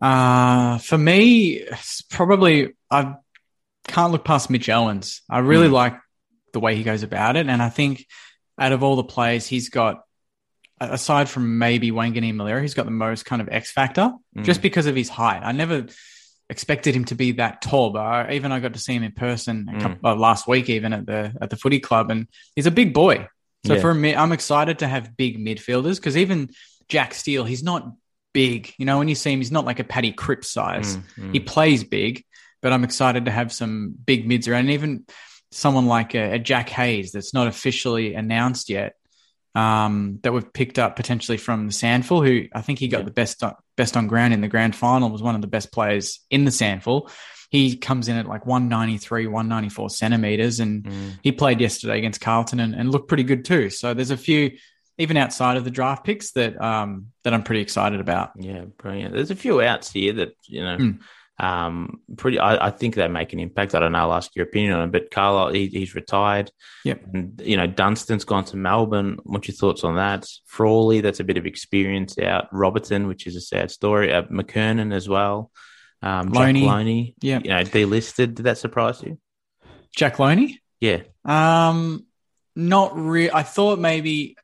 Uh, 0.00 0.78
for 0.78 0.96
me, 0.96 1.66
probably 2.10 2.74
I've 2.90 3.14
can't 3.86 4.12
look 4.12 4.24
past 4.24 4.50
Mitch 4.50 4.68
Owens. 4.68 5.22
I 5.28 5.38
really 5.38 5.68
mm. 5.68 5.72
like 5.72 5.98
the 6.52 6.60
way 6.60 6.76
he 6.76 6.82
goes 6.82 7.02
about 7.02 7.36
it. 7.36 7.48
And 7.48 7.62
I 7.62 7.68
think 7.68 8.06
out 8.58 8.72
of 8.72 8.82
all 8.82 8.96
the 8.96 9.04
players, 9.04 9.46
he's 9.46 9.68
got, 9.68 10.02
aside 10.80 11.28
from 11.28 11.58
maybe 11.58 11.90
Wanganeen-Milera, 11.90 12.62
he's 12.62 12.74
got 12.74 12.84
the 12.84 12.92
most 12.92 13.24
kind 13.24 13.42
of 13.42 13.48
X 13.48 13.72
factor 13.72 14.12
mm. 14.36 14.44
just 14.44 14.62
because 14.62 14.86
of 14.86 14.96
his 14.96 15.08
height. 15.08 15.40
I 15.42 15.52
never 15.52 15.86
expected 16.48 16.94
him 16.94 17.04
to 17.06 17.14
be 17.14 17.32
that 17.32 17.62
tall, 17.62 17.90
but 17.90 18.00
I, 18.00 18.32
even 18.34 18.52
I 18.52 18.60
got 18.60 18.74
to 18.74 18.78
see 18.78 18.94
him 18.94 19.02
in 19.02 19.12
person 19.12 19.68
a 19.72 19.80
couple, 19.80 20.10
uh, 20.10 20.16
last 20.16 20.46
week, 20.46 20.68
even 20.68 20.92
at 20.92 21.06
the 21.06 21.32
at 21.40 21.50
the 21.50 21.56
footy 21.56 21.80
club, 21.80 22.10
and 22.10 22.26
he's 22.56 22.66
a 22.66 22.72
big 22.72 22.92
boy. 22.92 23.28
So 23.66 23.74
yeah. 23.74 23.80
for 23.80 23.94
me, 23.94 24.16
I'm 24.16 24.32
excited 24.32 24.80
to 24.80 24.88
have 24.88 25.16
big 25.16 25.38
midfielders 25.38 25.96
because 25.96 26.16
even 26.16 26.50
Jack 26.88 27.14
Steele, 27.14 27.44
he's 27.44 27.62
not 27.62 27.92
big. 28.32 28.72
You 28.78 28.86
know, 28.86 28.98
when 28.98 29.08
you 29.08 29.14
see 29.14 29.32
him, 29.32 29.40
he's 29.40 29.52
not 29.52 29.64
like 29.64 29.78
a 29.78 29.84
Paddy 29.84 30.12
Cripps 30.12 30.50
size. 30.50 30.96
Mm, 30.96 31.02
mm. 31.18 31.32
He 31.32 31.40
plays 31.40 31.84
big, 31.84 32.24
but 32.62 32.72
I'm 32.72 32.84
excited 32.84 33.24
to 33.24 33.30
have 33.30 33.52
some 33.52 33.94
big 34.04 34.26
mids 34.26 34.48
around. 34.48 34.60
And 34.60 34.70
even 34.70 35.04
someone 35.50 35.86
like 35.86 36.14
a, 36.14 36.34
a 36.34 36.38
Jack 36.38 36.68
Hayes 36.70 37.12
that's 37.12 37.34
not 37.34 37.46
officially 37.46 38.14
announced 38.14 38.68
yet, 38.70 38.94
um, 39.54 40.20
that 40.22 40.32
we've 40.32 40.52
picked 40.52 40.78
up 40.78 40.96
potentially 40.96 41.38
from 41.38 41.66
the 41.66 41.72
SANFL, 41.72 42.26
who 42.26 42.48
I 42.54 42.62
think 42.62 42.78
he 42.78 42.88
got 42.88 42.98
yeah. 42.98 43.04
the 43.04 43.10
best 43.10 43.42
best 43.76 43.96
on 43.96 44.06
ground 44.06 44.32
in 44.34 44.40
the 44.40 44.48
grand 44.48 44.76
final, 44.76 45.10
was 45.10 45.22
one 45.22 45.34
of 45.34 45.40
the 45.40 45.48
best 45.48 45.72
players 45.72 46.20
in 46.30 46.44
the 46.44 46.50
SANFL. 46.50 47.10
He 47.50 47.76
comes 47.76 48.06
in 48.06 48.16
at 48.16 48.26
like 48.26 48.46
193, 48.46 49.26
194 49.26 49.90
centimeters, 49.90 50.60
and 50.60 50.84
mm. 50.84 51.18
he 51.22 51.32
played 51.32 51.60
yesterday 51.60 51.98
against 51.98 52.20
Carlton 52.20 52.60
and, 52.60 52.76
and, 52.76 52.92
looked 52.92 53.08
pretty 53.08 53.24
good 53.24 53.44
too. 53.44 53.70
So 53.70 53.92
there's 53.92 54.12
a 54.12 54.16
few, 54.16 54.52
even 55.00 55.16
outside 55.16 55.56
of 55.56 55.64
the 55.64 55.70
draft 55.70 56.04
picks, 56.04 56.32
that 56.32 56.60
um, 56.60 57.06
that 57.24 57.34
I'm 57.34 57.42
pretty 57.42 57.62
excited 57.62 58.00
about. 58.00 58.30
Yeah, 58.36 58.64
brilliant. 58.78 59.14
There's 59.14 59.30
a 59.30 59.36
few 59.36 59.60
outs 59.60 59.90
here 59.90 60.12
that 60.14 60.32
you 60.46 60.62
know. 60.62 60.76
Mm 60.76 61.00
um, 61.40 62.00
pretty. 62.16 62.38
I, 62.38 62.66
I, 62.66 62.70
think 62.70 62.94
they 62.94 63.08
make 63.08 63.32
an 63.32 63.40
impact. 63.40 63.74
I 63.74 63.80
don't 63.80 63.92
know. 63.92 63.98
I'll 63.98 64.12
ask 64.12 64.36
your 64.36 64.44
opinion 64.44 64.74
on 64.74 64.88
it. 64.88 64.92
But 64.92 65.10
Carlo, 65.10 65.50
he, 65.50 65.68
he's 65.68 65.94
retired. 65.94 66.50
Yep. 66.84 67.02
And, 67.14 67.42
you 67.42 67.56
know, 67.56 67.66
Dunstan's 67.66 68.24
gone 68.24 68.44
to 68.46 68.58
Melbourne. 68.58 69.18
What's 69.22 69.48
your 69.48 69.54
thoughts 69.54 69.82
on 69.82 69.96
that? 69.96 70.26
Frawley, 70.44 71.00
that's 71.00 71.20
a 71.20 71.24
bit 71.24 71.38
of 71.38 71.46
experience 71.46 72.18
out. 72.18 72.48
Robertson, 72.52 73.08
which 73.08 73.26
is 73.26 73.36
a 73.36 73.40
sad 73.40 73.70
story. 73.70 74.12
Uh, 74.12 74.24
McKernan 74.24 74.92
as 74.92 75.08
well. 75.08 75.50
Um, 76.02 76.30
Jack 76.32 76.56
Lonie. 76.56 77.14
Yeah. 77.22 77.40
You 77.42 77.50
know, 77.50 77.62
delisted. 77.62 78.34
Did 78.34 78.44
that 78.44 78.58
surprise 78.58 79.02
you? 79.02 79.18
Jack 79.96 80.18
Lonie? 80.18 80.58
Yeah. 80.78 81.02
Um, 81.24 82.04
not 82.54 82.94
really. 82.98 83.32
I 83.32 83.44
thought 83.44 83.78
maybe 83.78 84.36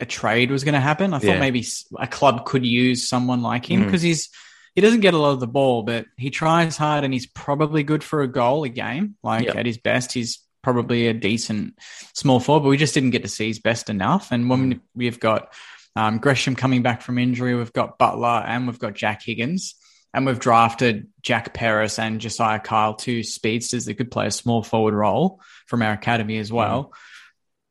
a 0.00 0.06
trade 0.06 0.50
was 0.50 0.64
going 0.64 0.74
to 0.74 0.80
happen. 0.80 1.14
I 1.14 1.18
thought 1.18 1.26
yeah. 1.26 1.40
maybe 1.40 1.64
a 1.98 2.06
club 2.06 2.44
could 2.44 2.64
use 2.64 3.08
someone 3.08 3.42
like 3.42 3.70
him 3.70 3.84
because 3.84 4.02
mm. 4.02 4.06
he's 4.06 4.30
he 4.74 4.82
doesn't 4.82 5.00
get 5.00 5.14
a 5.14 5.18
lot 5.18 5.32
of 5.32 5.40
the 5.40 5.46
ball, 5.46 5.82
but 5.82 6.04
he 6.18 6.28
tries 6.28 6.76
hard 6.76 7.02
and 7.02 7.12
he's 7.12 7.26
probably 7.26 7.82
good 7.82 8.04
for 8.04 8.20
a 8.22 8.28
goal 8.28 8.64
a 8.64 8.68
game. 8.68 9.16
Like 9.22 9.46
yep. 9.46 9.56
at 9.56 9.64
his 9.64 9.78
best, 9.78 10.12
he's 10.12 10.40
probably 10.62 11.06
a 11.06 11.14
decent 11.14 11.78
small 12.12 12.40
forward, 12.40 12.64
but 12.64 12.68
we 12.68 12.76
just 12.76 12.92
didn't 12.92 13.10
get 13.10 13.22
to 13.22 13.28
see 13.28 13.46
his 13.46 13.58
best 13.58 13.88
enough. 13.88 14.32
And 14.32 14.50
when 14.50 14.74
mm. 14.74 14.80
we've 14.94 15.18
got 15.18 15.54
um, 15.94 16.18
Gresham 16.18 16.56
coming 16.56 16.82
back 16.82 17.00
from 17.00 17.18
injury, 17.18 17.54
we've 17.54 17.72
got 17.72 17.98
Butler 17.98 18.44
and 18.46 18.66
we've 18.66 18.78
got 18.78 18.94
Jack 18.94 19.22
Higgins. 19.22 19.76
And 20.12 20.24
we've 20.24 20.38
drafted 20.38 21.08
Jack 21.20 21.52
Peris 21.52 21.98
and 21.98 22.22
Josiah 22.22 22.58
Kyle, 22.58 22.94
two 22.94 23.22
speedsters 23.22 23.84
that 23.84 23.94
could 23.94 24.10
play 24.10 24.26
a 24.26 24.30
small 24.30 24.62
forward 24.62 24.94
role 24.94 25.40
from 25.66 25.82
our 25.82 25.92
academy 25.92 26.38
as 26.38 26.50
well. 26.50 26.84
Mm. 26.84 26.90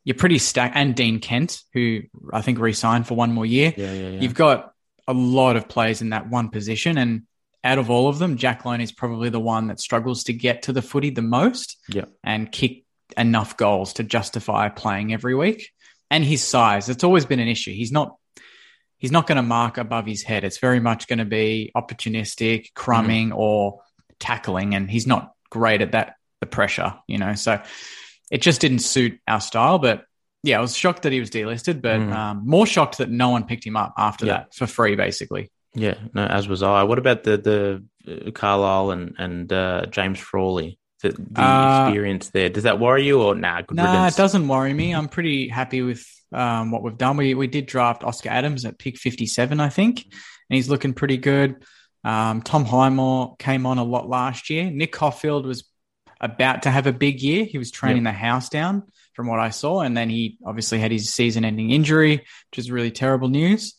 You're 0.05 0.15
pretty 0.15 0.37
stacked, 0.37 0.75
and 0.75 0.95
Dean 0.95 1.19
Kent, 1.19 1.61
who 1.73 2.03
I 2.31 2.41
think 2.41 2.59
re-signed 2.59 3.07
for 3.07 3.15
one 3.15 3.33
more 3.33 3.45
year. 3.45 3.73
Yeah, 3.75 3.91
yeah, 3.91 4.09
yeah. 4.09 4.19
You've 4.21 4.35
got 4.35 4.71
a 5.07 5.13
lot 5.13 5.55
of 5.55 5.67
players 5.67 6.01
in 6.01 6.09
that 6.09 6.29
one 6.29 6.49
position. 6.49 6.97
And 6.97 7.23
out 7.63 7.79
of 7.79 7.89
all 7.89 8.07
of 8.07 8.19
them, 8.19 8.37
Jack 8.37 8.63
Lonie 8.63 8.83
is 8.83 8.91
probably 8.91 9.29
the 9.29 9.39
one 9.39 9.67
that 9.67 9.79
struggles 9.79 10.25
to 10.25 10.33
get 10.33 10.63
to 10.63 10.73
the 10.73 10.81
footy 10.81 11.09
the 11.09 11.21
most 11.21 11.77
yeah. 11.89 12.05
and 12.23 12.51
kick 12.51 12.85
enough 13.17 13.57
goals 13.57 13.93
to 13.93 14.03
justify 14.03 14.69
playing 14.69 15.13
every 15.13 15.35
week. 15.35 15.71
And 16.11 16.23
his 16.23 16.43
size, 16.43 16.87
it's 16.87 17.03
always 17.03 17.25
been 17.25 17.39
an 17.39 17.47
issue. 17.47 17.73
He's 17.73 17.91
not 17.91 18.15
he's 18.97 19.11
not 19.11 19.27
going 19.27 19.37
to 19.37 19.43
mark 19.43 19.77
above 19.77 20.05
his 20.05 20.21
head. 20.21 20.43
It's 20.43 20.59
very 20.59 20.79
much 20.79 21.07
going 21.07 21.19
to 21.19 21.25
be 21.25 21.71
opportunistic, 21.75 22.73
crumbing 22.73 23.29
mm. 23.31 23.37
or 23.37 23.81
tackling, 24.19 24.75
and 24.75 24.89
he's 24.89 25.07
not 25.07 25.33
great 25.49 25.81
at 25.81 25.93
that 25.93 26.15
the 26.41 26.45
pressure, 26.45 26.93
you 27.07 27.17
know. 27.17 27.33
So 27.33 27.61
it 28.31 28.41
just 28.41 28.61
didn't 28.61 28.79
suit 28.79 29.19
our 29.27 29.41
style, 29.41 29.79
but 29.79 30.05
yeah, 30.43 30.59
I 30.59 30.61
was 30.61 30.77
shocked 30.77 31.03
that 31.03 31.11
he 31.11 31.19
was 31.19 31.29
delisted, 31.29 31.81
but 31.81 31.99
mm. 31.99 32.13
um, 32.13 32.43
more 32.45 32.67
shocked 32.67 32.99
that 32.99 33.09
no 33.09 33.29
one 33.29 33.45
picked 33.45 33.65
him 33.65 33.75
up 33.75 33.93
after 33.97 34.25
yeah. 34.25 34.33
that 34.33 34.53
for 34.53 34.67
free, 34.67 34.95
basically. 34.95 35.51
Yeah, 35.73 35.95
no, 36.13 36.25
as 36.25 36.47
was 36.47 36.63
I. 36.63 36.83
What 36.83 36.99
about 36.99 37.23
the 37.23 37.37
the 37.37 38.27
uh, 38.27 38.31
Carlisle 38.31 38.91
and 38.91 39.15
and 39.17 39.51
uh, 39.51 39.85
James 39.87 40.19
Frawley? 40.19 40.79
The, 41.01 41.09
the 41.09 41.41
uh, 41.41 41.87
experience 41.87 42.29
there 42.29 42.49
does 42.49 42.63
that 42.63 42.79
worry 42.79 43.05
you 43.05 43.21
or 43.21 43.35
nah? 43.35 43.61
nah, 43.71 43.83
riddance? 43.83 44.15
it 44.15 44.17
doesn't 44.17 44.47
worry 44.47 44.73
me. 44.73 44.93
I'm 44.93 45.09
pretty 45.09 45.49
happy 45.49 45.81
with 45.81 46.07
um, 46.31 46.71
what 46.71 46.83
we've 46.83 46.97
done. 46.97 47.17
We 47.17 47.33
we 47.33 47.47
did 47.47 47.65
draft 47.65 48.03
Oscar 48.03 48.29
Adams 48.29 48.65
at 48.65 48.79
pick 48.79 48.97
57, 48.97 49.59
I 49.59 49.69
think, 49.69 50.03
and 50.03 50.55
he's 50.55 50.69
looking 50.69 50.93
pretty 50.93 51.17
good. 51.17 51.65
Um, 52.03 52.43
Tom 52.43 52.65
Highmore 52.65 53.35
came 53.37 53.65
on 53.65 53.79
a 53.79 53.83
lot 53.83 54.07
last 54.07 54.49
year. 54.49 54.69
Nick 54.69 54.91
Coffield 54.91 55.45
was 55.45 55.63
about 56.19 56.63
to 56.63 56.71
have 56.71 56.87
a 56.87 56.93
big 56.93 57.21
year. 57.21 57.45
He 57.45 57.57
was 57.57 57.71
training 57.71 58.05
yep. 58.05 58.13
the 58.13 58.17
house 58.17 58.49
down 58.49 58.83
from 59.13 59.27
what 59.27 59.39
I 59.39 59.49
saw. 59.49 59.81
And 59.81 59.95
then 59.95 60.09
he 60.09 60.37
obviously 60.45 60.79
had 60.79 60.91
his 60.91 61.13
season 61.13 61.45
ending 61.45 61.71
injury, 61.71 62.17
which 62.17 62.57
is 62.57 62.71
really 62.71 62.91
terrible 62.91 63.29
news. 63.29 63.75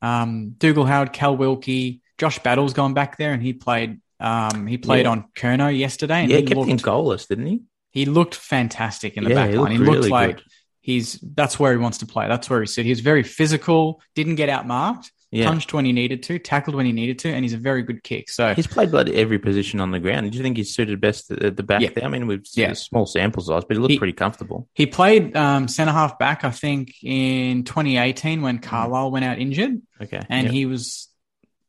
Um, 0.00 0.50
Dougal 0.58 0.84
Howard, 0.84 1.12
Cal 1.12 1.36
Wilkie, 1.36 2.00
Josh 2.18 2.38
Battle's 2.40 2.72
gone 2.72 2.94
back 2.94 3.16
there 3.16 3.32
and 3.32 3.42
he 3.42 3.52
played 3.52 4.00
um, 4.20 4.66
he 4.66 4.78
played 4.78 5.04
yeah. 5.04 5.12
on 5.12 5.28
Curnow 5.36 5.76
yesterday. 5.76 6.22
And 6.22 6.30
yeah, 6.30 6.38
he 6.38 6.42
kept 6.44 6.58
looked, 6.58 6.70
him 6.70 6.78
goalless, 6.78 7.28
didn't 7.28 7.46
he? 7.46 7.62
He 7.90 8.04
looked 8.04 8.34
fantastic 8.34 9.16
in 9.16 9.24
the 9.24 9.30
yeah, 9.30 9.46
back 9.46 9.54
line. 9.54 9.70
He, 9.70 9.78
he 9.78 9.84
looked 9.84 9.96
really 9.96 10.08
like 10.08 10.36
good. 10.36 10.44
he's 10.80 11.18
that's 11.22 11.58
where 11.58 11.72
he 11.72 11.78
wants 11.78 11.98
to 11.98 12.06
play. 12.06 12.26
That's 12.26 12.50
where 12.50 12.60
he 12.60 12.66
said 12.66 12.84
he 12.84 12.90
was 12.90 13.00
very 13.00 13.22
physical, 13.22 14.02
didn't 14.14 14.34
get 14.34 14.48
outmarked, 14.48 15.10
yeah. 15.30 15.46
punched 15.46 15.72
when 15.72 15.84
he 15.84 15.92
needed 15.92 16.22
to, 16.24 16.38
tackled 16.38 16.74
when 16.74 16.86
he 16.86 16.92
needed 16.92 17.18
to, 17.20 17.28
and 17.28 17.44
he's 17.44 17.52
a 17.52 17.58
very 17.58 17.82
good 17.82 18.02
kick. 18.02 18.30
So 18.30 18.54
he's 18.54 18.66
played 18.66 18.90
bloody 18.90 19.14
every 19.14 19.38
position 19.38 19.80
on 19.80 19.90
the 19.90 19.98
ground. 19.98 20.30
Do 20.30 20.36
you 20.36 20.42
think 20.42 20.56
he's 20.56 20.74
suited 20.74 21.00
best 21.00 21.30
at 21.30 21.56
the 21.56 21.62
back 21.62 21.82
yeah. 21.82 21.90
there? 21.94 22.04
I 22.04 22.08
mean, 22.08 22.26
we've 22.26 22.46
yeah. 22.54 22.72
small 22.72 23.06
sample 23.06 23.42
size, 23.42 23.64
but 23.64 23.76
he 23.76 23.80
looked 23.80 23.92
he, 23.92 23.98
pretty 23.98 24.14
comfortable. 24.14 24.68
He 24.74 24.86
played 24.86 25.36
um, 25.36 25.68
centre 25.68 25.92
half 25.92 26.18
back, 26.18 26.44
I 26.44 26.50
think, 26.50 26.94
in 27.02 27.64
2018 27.64 28.42
when 28.42 28.58
Carlisle 28.58 29.10
went 29.10 29.24
out 29.24 29.38
injured. 29.38 29.82
Okay, 30.00 30.22
and 30.28 30.46
yep. 30.46 30.54
he 30.54 30.66
was 30.66 31.08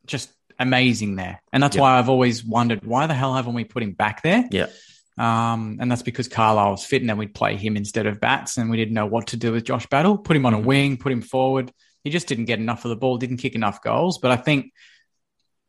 just 0.06 0.30
amazing 0.58 1.16
there, 1.16 1.42
and 1.52 1.62
that's 1.62 1.76
yep. 1.76 1.82
why 1.82 1.98
I've 1.98 2.08
always 2.08 2.44
wondered 2.44 2.84
why 2.84 3.06
the 3.06 3.14
hell 3.14 3.34
haven't 3.34 3.54
we 3.54 3.64
put 3.64 3.82
him 3.82 3.92
back 3.92 4.22
there? 4.22 4.46
Yeah. 4.50 4.66
Um, 5.18 5.76
and 5.80 5.90
that's 5.90 6.02
because 6.02 6.28
Carlisle 6.28 6.70
was 6.70 6.84
fit, 6.86 7.02
and 7.02 7.10
then 7.10 7.18
we'd 7.18 7.34
play 7.34 7.56
him 7.56 7.76
instead 7.76 8.06
of 8.06 8.20
Bats, 8.20 8.56
and 8.56 8.70
we 8.70 8.78
didn't 8.78 8.94
know 8.94 9.04
what 9.04 9.28
to 9.28 9.36
do 9.36 9.52
with 9.52 9.64
Josh 9.64 9.86
Battle. 9.86 10.16
Put 10.16 10.34
him 10.34 10.46
on 10.46 10.54
a 10.54 10.58
wing, 10.58 10.96
put 10.96 11.12
him 11.12 11.20
forward 11.20 11.70
he 12.04 12.10
just 12.10 12.28
didn't 12.28 12.46
get 12.46 12.58
enough 12.58 12.84
of 12.84 12.88
the 12.88 12.96
ball, 12.96 13.18
didn't 13.18 13.38
kick 13.38 13.54
enough 13.54 13.82
goals. 13.82 14.18
But 14.18 14.30
I 14.30 14.36
think 14.36 14.72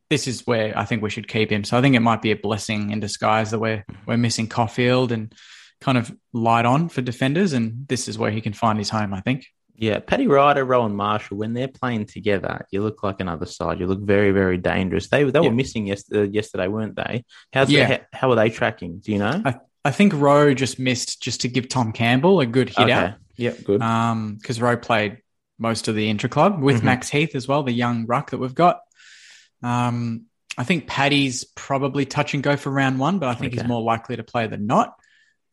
this 0.10 0.28
is 0.28 0.46
where 0.46 0.78
I 0.78 0.86
think 0.86 1.02
we 1.02 1.10
should 1.10 1.28
keep 1.28 1.52
him. 1.52 1.64
So 1.64 1.78
I 1.78 1.82
think 1.82 1.96
it 1.96 2.02
might 2.02 2.22
be 2.22 2.32
a 2.32 2.36
blessing 2.36 2.92
in 2.92 3.00
disguise 3.00 3.52
that 3.52 3.60
we're 3.60 3.86
we're 4.06 4.18
missing 4.18 4.48
Coffield 4.48 5.12
and 5.12 5.34
kind 5.80 5.98
of 5.98 6.16
light 6.34 6.66
on 6.66 6.90
for 6.90 7.02
defenders, 7.02 7.54
and 7.54 7.88
this 7.88 8.08
is 8.08 8.18
where 8.18 8.32
he 8.32 8.42
can 8.42 8.54
find 8.54 8.78
his 8.78 8.90
home. 8.90 9.14
I 9.14 9.22
think. 9.22 9.46
Yeah, 9.76 10.00
Paddy 10.00 10.28
Ryder, 10.28 10.64
Rowan 10.64 10.96
Marshall, 10.96 11.38
when 11.38 11.54
they're 11.54 11.68
playing 11.68 12.06
together, 12.06 12.68
you 12.70 12.84
look 12.84 13.02
like 13.02 13.20
another 13.20 13.48
side. 13.48 13.80
You 13.80 13.88
look 13.88 14.02
very, 14.02 14.30
very 14.32 14.58
dangerous. 14.58 15.08
They 15.08 15.24
they 15.24 15.40
were 15.40 15.50
missing 15.50 15.88
yesterday, 15.88 16.32
yesterday, 16.32 16.68
weren't 16.68 16.96
they? 16.96 17.24
How's 17.52 17.72
yeah. 17.72 17.88
The, 17.88 17.94
how, 17.94 18.02
how, 18.14 18.32
are 18.32 18.36
they 18.36 18.52
tracking? 18.52 19.00
Do 19.00 19.12
you 19.12 19.18
know? 19.18 19.42
I, 19.44 19.56
I 19.84 19.90
think 19.90 20.14
Rowe 20.14 20.54
just 20.54 20.78
missed 20.78 21.24
just 21.24 21.42
to 21.42 21.48
give 21.48 21.68
Tom 21.68 21.94
Campbell 21.94 22.42
a 22.42 22.46
good 22.46 22.70
hit 22.70 22.80
okay. 22.80 22.92
out. 22.92 23.14
Yeah, 23.38 23.54
good. 23.64 23.82
Um, 23.82 24.36
because 24.36 24.62
Rowe 24.62 24.78
played 24.78 25.18
most 25.62 25.88
of 25.88 25.96
the 25.96 26.10
intra 26.10 26.28
club 26.28 26.62
with 26.62 26.78
mm-hmm. 26.78 26.88
Max 26.88 27.10
Heath 27.10 27.36
as 27.36 27.48
well, 27.48 27.64
the 27.64 27.72
young 27.72 28.06
ruck 28.08 28.32
that 28.32 28.40
we've 28.40 28.56
got. 28.56 28.82
Um, 29.64 30.26
I 30.58 30.64
think 30.64 30.88
Paddy's 30.88 31.46
probably 31.46 32.06
touch 32.06 32.34
and 32.34 32.44
go 32.44 32.58
for 32.58 32.72
round 32.72 33.00
one, 33.00 33.20
but 33.20 33.30
I 33.30 33.36
think 33.36 33.54
okay. 33.54 33.62
he's 33.62 33.68
more 33.68 33.82
likely 33.82 34.18
to 34.18 34.24
play 34.24 34.48
than 34.48 34.68
not. 34.68 34.96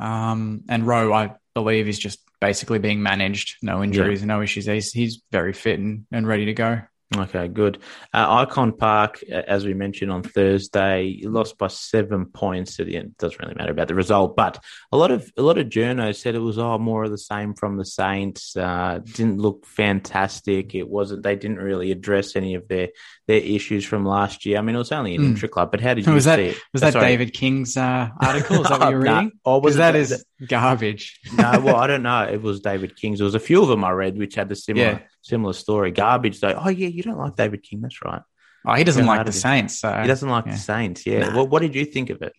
Um, 0.00 0.62
and 0.68 0.86
Rowe, 0.86 1.12
I 1.12 1.34
believe, 1.54 1.88
is 1.88 1.98
just 1.98 2.20
basically 2.40 2.78
being 2.78 3.02
managed. 3.02 3.56
No 3.62 3.82
injuries, 3.82 4.20
yeah. 4.20 4.26
no 4.26 4.42
issues. 4.42 4.66
He's, 4.66 4.92
he's 4.92 5.22
very 5.30 5.52
fit 5.52 5.78
and, 5.78 6.06
and 6.10 6.26
ready 6.26 6.46
to 6.46 6.54
go. 6.54 6.80
Okay, 7.16 7.48
good. 7.48 7.78
Uh, 8.12 8.44
Ikon 8.44 8.76
Park, 8.76 9.22
as 9.22 9.64
we 9.64 9.72
mentioned 9.72 10.12
on 10.12 10.22
Thursday, 10.22 11.20
lost 11.22 11.56
by 11.56 11.68
seven 11.68 12.26
points. 12.26 12.78
At 12.78 12.86
the 12.86 12.96
end, 12.96 13.06
it 13.06 13.16
doesn't 13.16 13.40
really 13.40 13.54
matter 13.54 13.70
about 13.70 13.88
the 13.88 13.94
result, 13.94 14.36
but 14.36 14.62
a 14.92 14.96
lot 14.98 15.10
of 15.10 15.30
a 15.38 15.42
lot 15.42 15.56
of 15.56 15.68
journos 15.68 16.16
said 16.16 16.34
it 16.34 16.40
was 16.40 16.58
oh 16.58 16.76
more 16.76 17.04
of 17.04 17.10
the 17.10 17.16
same 17.16 17.54
from 17.54 17.78
the 17.78 17.86
Saints. 17.86 18.54
Uh, 18.54 19.00
didn't 19.02 19.38
look 19.38 19.64
fantastic. 19.64 20.74
It 20.74 20.86
wasn't. 20.86 21.22
They 21.22 21.34
didn't 21.34 21.58
really 21.58 21.92
address 21.92 22.36
any 22.36 22.54
of 22.54 22.68
their 22.68 22.88
their 23.26 23.40
issues 23.40 23.86
from 23.86 24.04
last 24.04 24.44
year. 24.44 24.58
I 24.58 24.60
mean, 24.60 24.74
it 24.74 24.78
was 24.78 24.92
only 24.92 25.14
an 25.14 25.22
mm. 25.22 25.26
intra 25.28 25.48
club, 25.48 25.70
but 25.70 25.80
how 25.80 25.94
did 25.94 26.06
you 26.06 26.12
was 26.12 26.24
see 26.24 26.30
that, 26.30 26.38
it? 26.40 26.58
Was 26.74 26.82
that 26.82 26.92
David 26.92 27.32
King's 27.32 27.78
uh, 27.78 28.10
article? 28.20 28.62
Is 28.62 28.68
that 28.68 28.80
what 28.80 28.90
you're 28.90 29.00
reading? 29.00 29.32
Or 29.46 29.62
was 29.62 29.76
that 29.76 29.96
is 29.96 30.24
garbage? 30.46 31.20
no, 31.32 31.60
well, 31.60 31.76
I 31.76 31.86
don't 31.88 32.02
know. 32.02 32.24
It 32.24 32.42
was 32.42 32.60
David 32.60 32.96
King's. 32.96 33.18
There 33.18 33.24
was 33.24 33.34
a 33.34 33.40
few 33.40 33.62
of 33.62 33.68
them 33.68 33.82
I 33.82 33.92
read 33.92 34.18
which 34.18 34.34
had 34.34 34.50
the 34.50 34.56
similar 34.56 34.86
yeah. 34.86 34.98
Similar 35.28 35.52
story. 35.52 35.90
Garbage 35.90 36.40
though. 36.40 36.58
Oh 36.64 36.68
yeah, 36.68 36.88
you 36.88 37.02
don't 37.02 37.18
like 37.18 37.36
David 37.36 37.62
King. 37.62 37.80
That's 37.82 38.02
right. 38.04 38.22
Oh, 38.66 38.74
he 38.74 38.84
doesn't 38.84 39.06
like 39.06 39.24
the 39.24 39.32
Saints. 39.32 39.78
So, 39.78 39.92
he 40.02 40.06
doesn't 40.06 40.28
like 40.28 40.46
yeah. 40.46 40.52
the 40.52 40.58
Saints. 40.58 41.06
Yeah. 41.06 41.20
Nah. 41.20 41.36
Well, 41.36 41.48
what 41.48 41.62
did 41.62 41.74
you 41.74 41.84
think 41.84 42.10
of 42.10 42.22
it? 42.22 42.32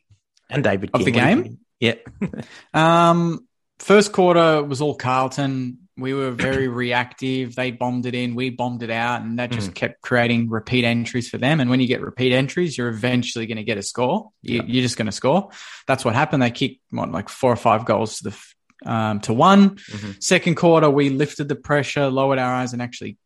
And 0.50 0.64
David 0.64 0.92
of 0.94 1.00
King, 1.00 1.06
the 1.06 1.12
game? 1.12 1.58
Yeah. 1.80 1.96
um, 2.74 3.48
first 3.80 4.12
quarter 4.12 4.64
was 4.64 4.82
all 4.82 4.96
Carlton. 4.96 5.90
We 5.98 6.14
were 6.14 6.32
very 6.32 6.68
reactive. 6.68 7.56
They 7.56 7.72
bombed 7.72 8.06
it 8.06 8.16
in, 8.16 8.36
we 8.36 8.50
bombed 8.50 8.84
it 8.84 8.90
out, 8.90 9.22
and 9.22 9.40
that 9.40 9.52
just 9.52 9.72
mm. 9.72 9.76
kept 9.76 10.02
creating 10.02 10.50
repeat 10.50 10.84
entries 10.84 11.30
for 11.30 11.38
them. 11.38 11.60
And 11.60 11.70
when 11.70 11.80
you 11.80 11.88
get 11.88 12.02
repeat 12.02 12.34
entries, 12.34 12.78
you're 12.78 12.90
eventually 12.90 13.46
going 13.46 13.58
to 13.58 13.64
get 13.64 13.78
a 13.78 13.84
score. 13.84 14.30
You, 14.42 14.62
are 14.62 14.66
just 14.66 14.98
going 14.98 15.08
to 15.08 15.12
score. 15.12 15.50
That's 15.88 16.04
what 16.04 16.16
happened. 16.16 16.44
They 16.44 16.52
kicked 16.52 16.82
what, 16.90 17.12
like 17.12 17.30
four 17.30 17.52
or 17.52 17.58
five 17.58 17.86
goals 17.86 18.18
to 18.18 18.30
the 18.30 18.44
um, 18.86 19.20
to 19.22 19.34
one. 19.34 19.72
Mm-hmm. 19.72 20.12
Second 20.20 20.56
quarter, 20.56 20.90
we 20.90 21.10
lifted 21.10 21.48
the 21.48 21.56
pressure, 21.56 22.10
lowered 22.10 22.40
our 22.40 22.54
eyes, 22.54 22.74
and 22.74 22.82
actually 22.82 23.18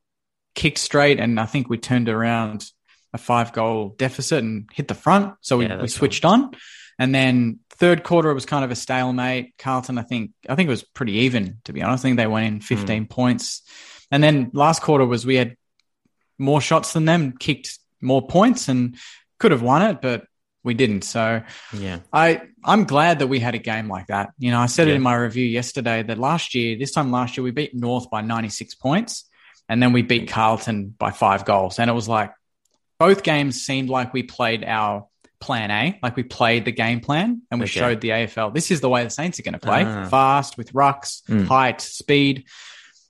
kicked 0.56 0.78
straight. 0.78 1.20
And 1.20 1.40
I 1.40 1.46
think 1.46 1.70
we 1.70 1.78
turned 1.78 2.10
around 2.10 2.66
a 3.14 3.18
five 3.18 3.54
goal 3.54 3.96
deficit 3.98 4.44
and 4.44 4.70
hit 4.74 4.88
the 4.88 4.96
front. 4.96 5.36
So 5.42 5.58
we, 5.58 5.68
yeah, 5.68 5.82
we 5.82 5.88
switched 5.88 6.26
on. 6.26 6.52
And 7.00 7.14
then 7.14 7.60
third 7.70 8.04
quarter 8.04 8.30
it 8.30 8.36
was 8.36 8.46
kind 8.46 8.66
of 8.66 8.72
a 8.72 8.76
stalemate. 8.76 9.54
Carlton, 9.58 9.98
I 9.98 10.04
think, 10.04 10.32
I 10.48 10.56
think 10.56 10.68
it 10.68 10.72
was 10.72 10.84
pretty 10.84 11.14
even 11.14 11.58
to 11.66 11.74
be 11.74 11.82
honest. 11.82 12.04
I 12.04 12.08
think 12.08 12.18
they 12.18 12.28
went 12.28 12.48
in 12.48 12.62
15 12.62 13.06
mm. 13.06 13.10
points. 13.10 13.62
And 14.12 14.24
then 14.24 14.52
last 14.54 14.82
quarter 14.82 15.06
was 15.06 15.26
we 15.26 15.36
had 15.36 15.58
more 16.38 16.62
shots 16.62 16.94
than 16.94 17.06
them, 17.06 17.34
kicked 17.38 17.80
more 18.02 18.26
points, 18.28 18.68
and 18.68 18.98
could 19.40 19.52
have 19.52 19.62
won 19.62 19.82
it, 19.82 20.02
but 20.02 20.26
we 20.64 20.74
didn't. 20.74 21.04
So 21.04 21.44
yeah, 21.74 22.00
I 22.12 22.42
I'm 22.64 22.86
glad 22.86 23.20
that 23.20 23.28
we 23.28 23.40
had 23.40 23.56
a 23.56 23.60
game 23.60 23.88
like 23.88 24.08
that. 24.08 24.32
You 24.38 24.52
know, 24.52 24.60
I 24.60 24.68
said 24.68 24.88
yeah. 24.88 24.94
it 24.94 24.98
in 24.98 25.02
my 25.02 25.16
review 25.16 25.46
yesterday 25.46 26.04
that 26.04 26.18
last 26.18 26.56
year, 26.56 26.78
this 26.78 26.92
time 26.92 27.12
last 27.12 27.38
year, 27.38 27.44
we 27.44 27.52
beat 27.52 27.76
North 27.76 28.10
by 28.10 28.22
96 28.22 28.76
points, 28.76 29.30
and 29.68 29.82
then 29.82 29.94
we 29.94 30.02
beat 30.02 30.30
Carlton 30.30 30.96
by 30.98 31.12
five 31.12 31.46
goals, 31.46 31.80
and 31.80 31.90
it 31.90 31.94
was 31.94 32.08
like 32.08 32.34
both 33.00 33.24
games 33.24 33.62
seemed 33.62 33.90
like 33.90 34.14
we 34.14 34.24
played 34.24 34.64
our 34.64 35.08
plan 35.44 35.72
A, 35.72 36.00
like 36.02 36.16
we 36.16 36.24
played 36.24 36.64
the 36.64 36.72
game 36.72 37.02
plan 37.02 37.42
and 37.52 37.60
we 37.60 37.66
okay. 37.66 37.80
showed 37.80 38.02
the 38.02 38.10
AFL 38.10 38.54
this 38.54 38.72
is 38.72 38.80
the 38.80 38.88
way 38.88 39.04
the 39.04 39.10
Saints 39.10 39.40
are 39.40 39.44
going 39.44 39.54
to 39.54 39.60
play 39.60 39.84
ah. 39.84 40.08
fast 40.08 40.58
with 40.58 40.72
rucks, 40.72 41.22
mm. 41.24 41.46
height, 41.46 41.82
speed. 41.82 42.46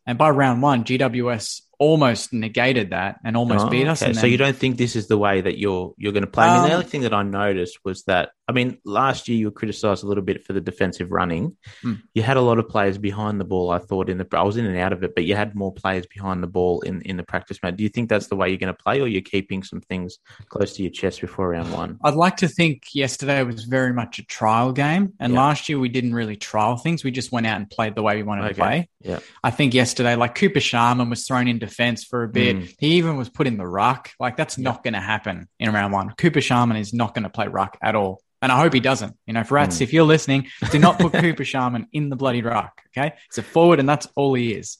And 0.08 0.18
by 0.18 0.32
round 0.32 0.62
one, 0.62 0.84
GWS 0.84 1.62
almost 1.80 2.34
negated 2.34 2.92
that 2.92 3.20
and 3.24 3.36
almost 3.36 3.66
oh, 3.66 3.70
beat 3.70 3.88
us. 3.88 4.02
Okay. 4.02 4.14
so 4.14 4.28
you 4.28 4.38
don't 4.38 4.56
think 4.56 4.78
this 4.78 4.96
is 4.96 5.08
the 5.08 5.18
way 5.18 5.42
that 5.42 5.58
you're 5.58 5.94
you're 5.98 6.12
going 6.12 6.26
to 6.26 6.30
play? 6.30 6.46
I 6.46 6.56
mean, 6.56 6.64
the 6.64 6.70
um, 6.70 6.80
only 6.80 6.86
thing 6.86 7.02
that 7.02 7.14
I 7.14 7.24
noticed 7.24 7.80
was 7.84 8.04
that 8.04 8.32
I 8.48 8.52
mean, 8.52 8.78
last 8.84 9.30
year 9.30 9.38
you 9.38 9.46
were 9.46 9.52
criticised 9.52 10.04
a 10.04 10.08
little 10.08 10.24
bit 10.24 10.46
for 10.46 10.52
the 10.52 10.60
defensive 10.60 11.12
running. 11.12 11.56
Hmm. 11.82 11.94
You 12.14 12.24
had 12.24 12.36
a 12.36 12.42
lot 12.42 12.60
of 12.60 12.68
players 12.68 12.98
behind 12.98 13.40
the 13.40 13.46
ball. 13.46 13.72
I 13.72 13.80
thought 13.80 14.10
in 14.10 14.18
the 14.18 14.28
I 14.34 14.44
was 14.44 14.58
in 14.58 14.66
and 14.66 14.78
out 14.78 14.92
of 14.92 15.04
it, 15.04 15.16
but 15.16 15.24
you 15.24 15.36
had 15.36 15.56
more 15.56 15.74
players 15.74 16.06
behind 16.08 16.44
the 16.44 16.48
ball 16.48 16.82
in 16.82 17.02
in 17.04 17.16
the 17.16 17.24
practice 17.24 17.60
match. 17.64 17.78
Do 17.78 17.84
you 17.84 17.90
think 17.90 18.10
that's 18.10 18.28
the 18.28 18.36
way 18.36 18.50
you're 18.50 18.58
going 18.58 18.74
to 18.74 18.84
play, 18.84 19.00
or 19.00 19.08
you're 19.08 19.22
keeping 19.22 19.64
some 19.64 19.80
things 19.80 20.18
close 20.50 20.76
to 20.76 20.84
your 20.84 20.92
chest 20.92 21.22
before 21.22 21.50
round 21.50 21.72
one? 21.72 22.00
I'd 22.04 22.16
like 22.16 22.38
to 22.38 22.50
think 22.50 22.84
yesterday 22.94 23.42
was 23.44 23.64
very 23.64 23.94
much 23.94 24.20
a 24.20 24.26
trial 24.26 24.74
game, 24.74 25.14
and 25.20 25.34
yeah. 25.34 25.40
last 25.40 25.70
year 25.70 25.80
we 25.80 25.90
didn't 25.90 26.14
really 26.14 26.36
trial 26.36 26.76
things. 26.76 27.04
We 27.04 27.12
just 27.12 27.32
went 27.32 27.48
out 27.48 27.58
and 27.58 27.70
played 27.70 27.96
the 27.96 28.04
way 28.04 28.18
we 28.18 28.24
wanted 28.24 28.46
okay. 28.46 28.54
to 28.54 28.60
play. 28.60 28.90
Yeah, 29.00 29.20
I 29.42 29.52
think 29.52 29.74
yesterday, 29.74 30.16
like 30.16 30.36
Cooper 30.36 30.60
Sharman 30.60 31.10
was 31.10 31.26
thrown 31.26 31.48
in 31.48 31.60
defence 31.60 32.04
for 32.04 32.24
a 32.24 32.28
bit. 32.28 32.58
Mm. 32.58 32.76
He 32.78 32.96
even 32.96 33.16
was 33.16 33.30
put 33.30 33.48
in 33.48 33.58
the 33.58 33.68
ruck. 33.68 34.12
Like 34.20 34.36
that's 34.36 34.58
yeah. 34.58 34.64
not 34.64 34.84
going 34.84 34.96
to 34.96 35.02
happen 35.02 35.48
in 35.60 35.72
round 35.72 35.94
one. 35.94 36.12
Cooper 36.18 36.42
Sharman 36.42 36.76
is 36.76 36.94
not 36.94 37.14
going 37.14 37.24
to 37.24 37.30
play 37.30 37.48
ruck 37.48 37.78
at 37.82 37.96
all. 37.96 38.22
And 38.44 38.52
I 38.52 38.60
hope 38.60 38.74
he 38.74 38.82
doesn't. 38.82 39.16
You 39.26 39.34
know, 39.34 39.46
for 39.46 39.56
rats, 39.56 39.78
mm. 39.78 39.84
if 39.84 39.94
you're 39.94 40.04
listening, 40.04 40.50
do 40.70 40.78
not 40.78 41.00
put 41.00 41.14
Cooper 41.14 41.46
Sharman 41.46 41.88
in 41.94 42.10
the 42.10 42.18
bloody 42.18 42.42
ruck. 42.42 42.82
Okay. 42.90 43.14
He's 43.30 43.38
a 43.38 43.42
forward 43.42 43.80
and 43.80 43.88
that's 43.88 44.06
all 44.18 44.34
he 44.34 44.52
is. 44.52 44.80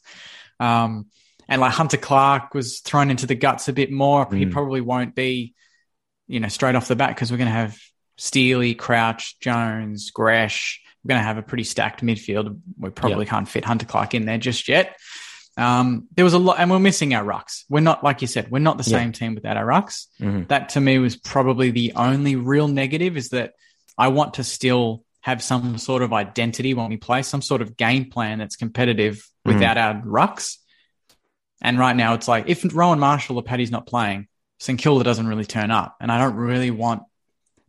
Um, 0.60 1.06
and 1.48 1.62
like 1.62 1.72
Hunter 1.72 1.96
Clark 1.96 2.54
was 2.54 2.82
thrown 2.82 3.10
into 3.10 3.26
the 3.26 3.36
guts 3.36 3.70
a 3.70 3.74
bit 3.74 3.90
more. 3.90 4.26
Mm. 4.26 4.38
He 4.38 4.46
probably 4.48 4.82
won't 4.82 5.16
be, 5.16 5.56
you 6.28 6.42
know, 6.42 6.50
straight 6.50 6.76
off 6.76 6.90
the 6.90 6.98
bat 6.98 7.10
because 7.10 7.32
we're 7.32 7.38
going 7.38 7.48
to 7.48 7.54
have 7.54 7.80
Steely, 8.18 8.76
Crouch, 8.76 9.40
Jones, 9.40 10.12
Gresh. 10.12 10.82
We're 11.02 11.10
going 11.10 11.22
to 11.22 11.26
have 11.26 11.38
a 11.38 11.42
pretty 11.42 11.64
stacked 11.64 12.02
midfield. 12.02 12.60
We 12.78 12.90
probably 12.90 13.26
yep. 13.26 13.30
can't 13.30 13.48
fit 13.48 13.64
Hunter 13.64 13.86
Clark 13.86 14.14
in 14.14 14.26
there 14.26 14.38
just 14.38 14.68
yet. 14.68 14.98
Um, 15.56 16.08
there 16.16 16.26
was 16.26 16.34
a 16.34 16.40
lot, 16.40 16.60
and 16.60 16.72
we're 16.72 16.80
missing 16.80 17.14
our 17.14 17.24
rucks. 17.24 17.64
We're 17.70 17.82
not, 17.82 18.04
like 18.04 18.22
you 18.22 18.28
said, 18.28 18.50
we're 18.50 18.60
not 18.60 18.78
the 18.78 18.90
yeah. 18.90 18.98
same 18.98 19.12
team 19.12 19.36
without 19.36 19.58
our 19.58 19.66
rucks. 19.66 20.08
Mm-hmm. 20.20 20.46
That 20.48 20.70
to 20.70 20.82
me 20.82 20.98
was 20.98 21.16
probably 21.16 21.72
the 21.72 21.94
only 21.96 22.36
real 22.36 22.68
negative 22.68 23.18
is 23.18 23.30
that 23.30 23.54
I 23.98 24.08
want 24.08 24.36
to 24.36 24.44
still 24.44 25.04
have 25.22 25.44
some 25.44 25.78
sort 25.78 26.02
of 26.02 26.12
identity 26.12 26.74
when 26.74 26.90
we 26.90 26.98
play, 26.98 27.22
some 27.22 27.42
sort 27.42 27.62
of 27.62 27.78
game 27.78 28.10
plan 28.10 28.40
that's 28.40 28.56
competitive 28.56 29.18
mm-hmm. 29.18 29.54
without 29.54 29.78
our 29.78 29.94
rucks. 30.02 30.58
And 31.62 31.80
right 31.80 31.96
now, 31.96 32.16
it's 32.16 32.28
like 32.28 32.46
if 32.48 32.66
Rowan 32.76 33.00
Marshall 33.00 33.38
or 33.38 33.44
Paddy's 33.44 33.72
not 33.72 33.86
playing, 33.86 34.28
St 34.60 34.80
Kilda 34.80 35.04
doesn't 35.04 35.28
really 35.28 35.46
turn 35.46 35.72
up, 35.72 35.96
and 36.02 36.12
I 36.12 36.20
don't 36.20 36.36
really 36.36 36.72
want 36.72 37.04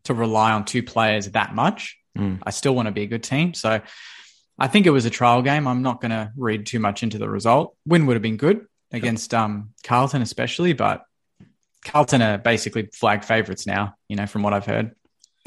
to 0.05 0.15
rely 0.15 0.53
on 0.53 0.65
two 0.65 0.83
players 0.83 1.31
that 1.31 1.55
much. 1.55 1.99
Mm. 2.17 2.41
I 2.45 2.51
still 2.51 2.75
want 2.75 2.87
to 2.87 2.93
be 2.93 3.03
a 3.03 3.07
good 3.07 3.23
team, 3.23 3.55
so 3.55 3.81
I 4.59 4.69
think 4.69 4.87
it 4.87 4.91
was 4.91 5.05
a 5.05 5.11
trial 5.11 5.43
game. 5.43 5.67
I'm 5.67 5.83
not 5.83 6.01
going 6.01 6.11
to 6.11 6.33
read 6.37 6.67
too 6.67 6.79
much 6.79 7.03
into 7.03 7.19
the 7.19 7.29
result. 7.29 7.77
Win 7.87 8.07
would 8.07 8.15
have 8.15 8.23
been 8.23 8.37
good 8.37 8.67
against 8.93 9.35
um, 9.35 9.71
Carlton, 9.83 10.23
especially, 10.23 10.73
but 10.73 11.05
Carlton 11.85 12.23
are 12.23 12.39
basically 12.39 12.89
flag 12.93 13.25
favourites 13.25 13.67
now. 13.67 13.95
You 14.09 14.17
know, 14.17 14.27
from 14.27 14.43
what 14.43 14.53
I've 14.53 14.67
heard. 14.67 14.95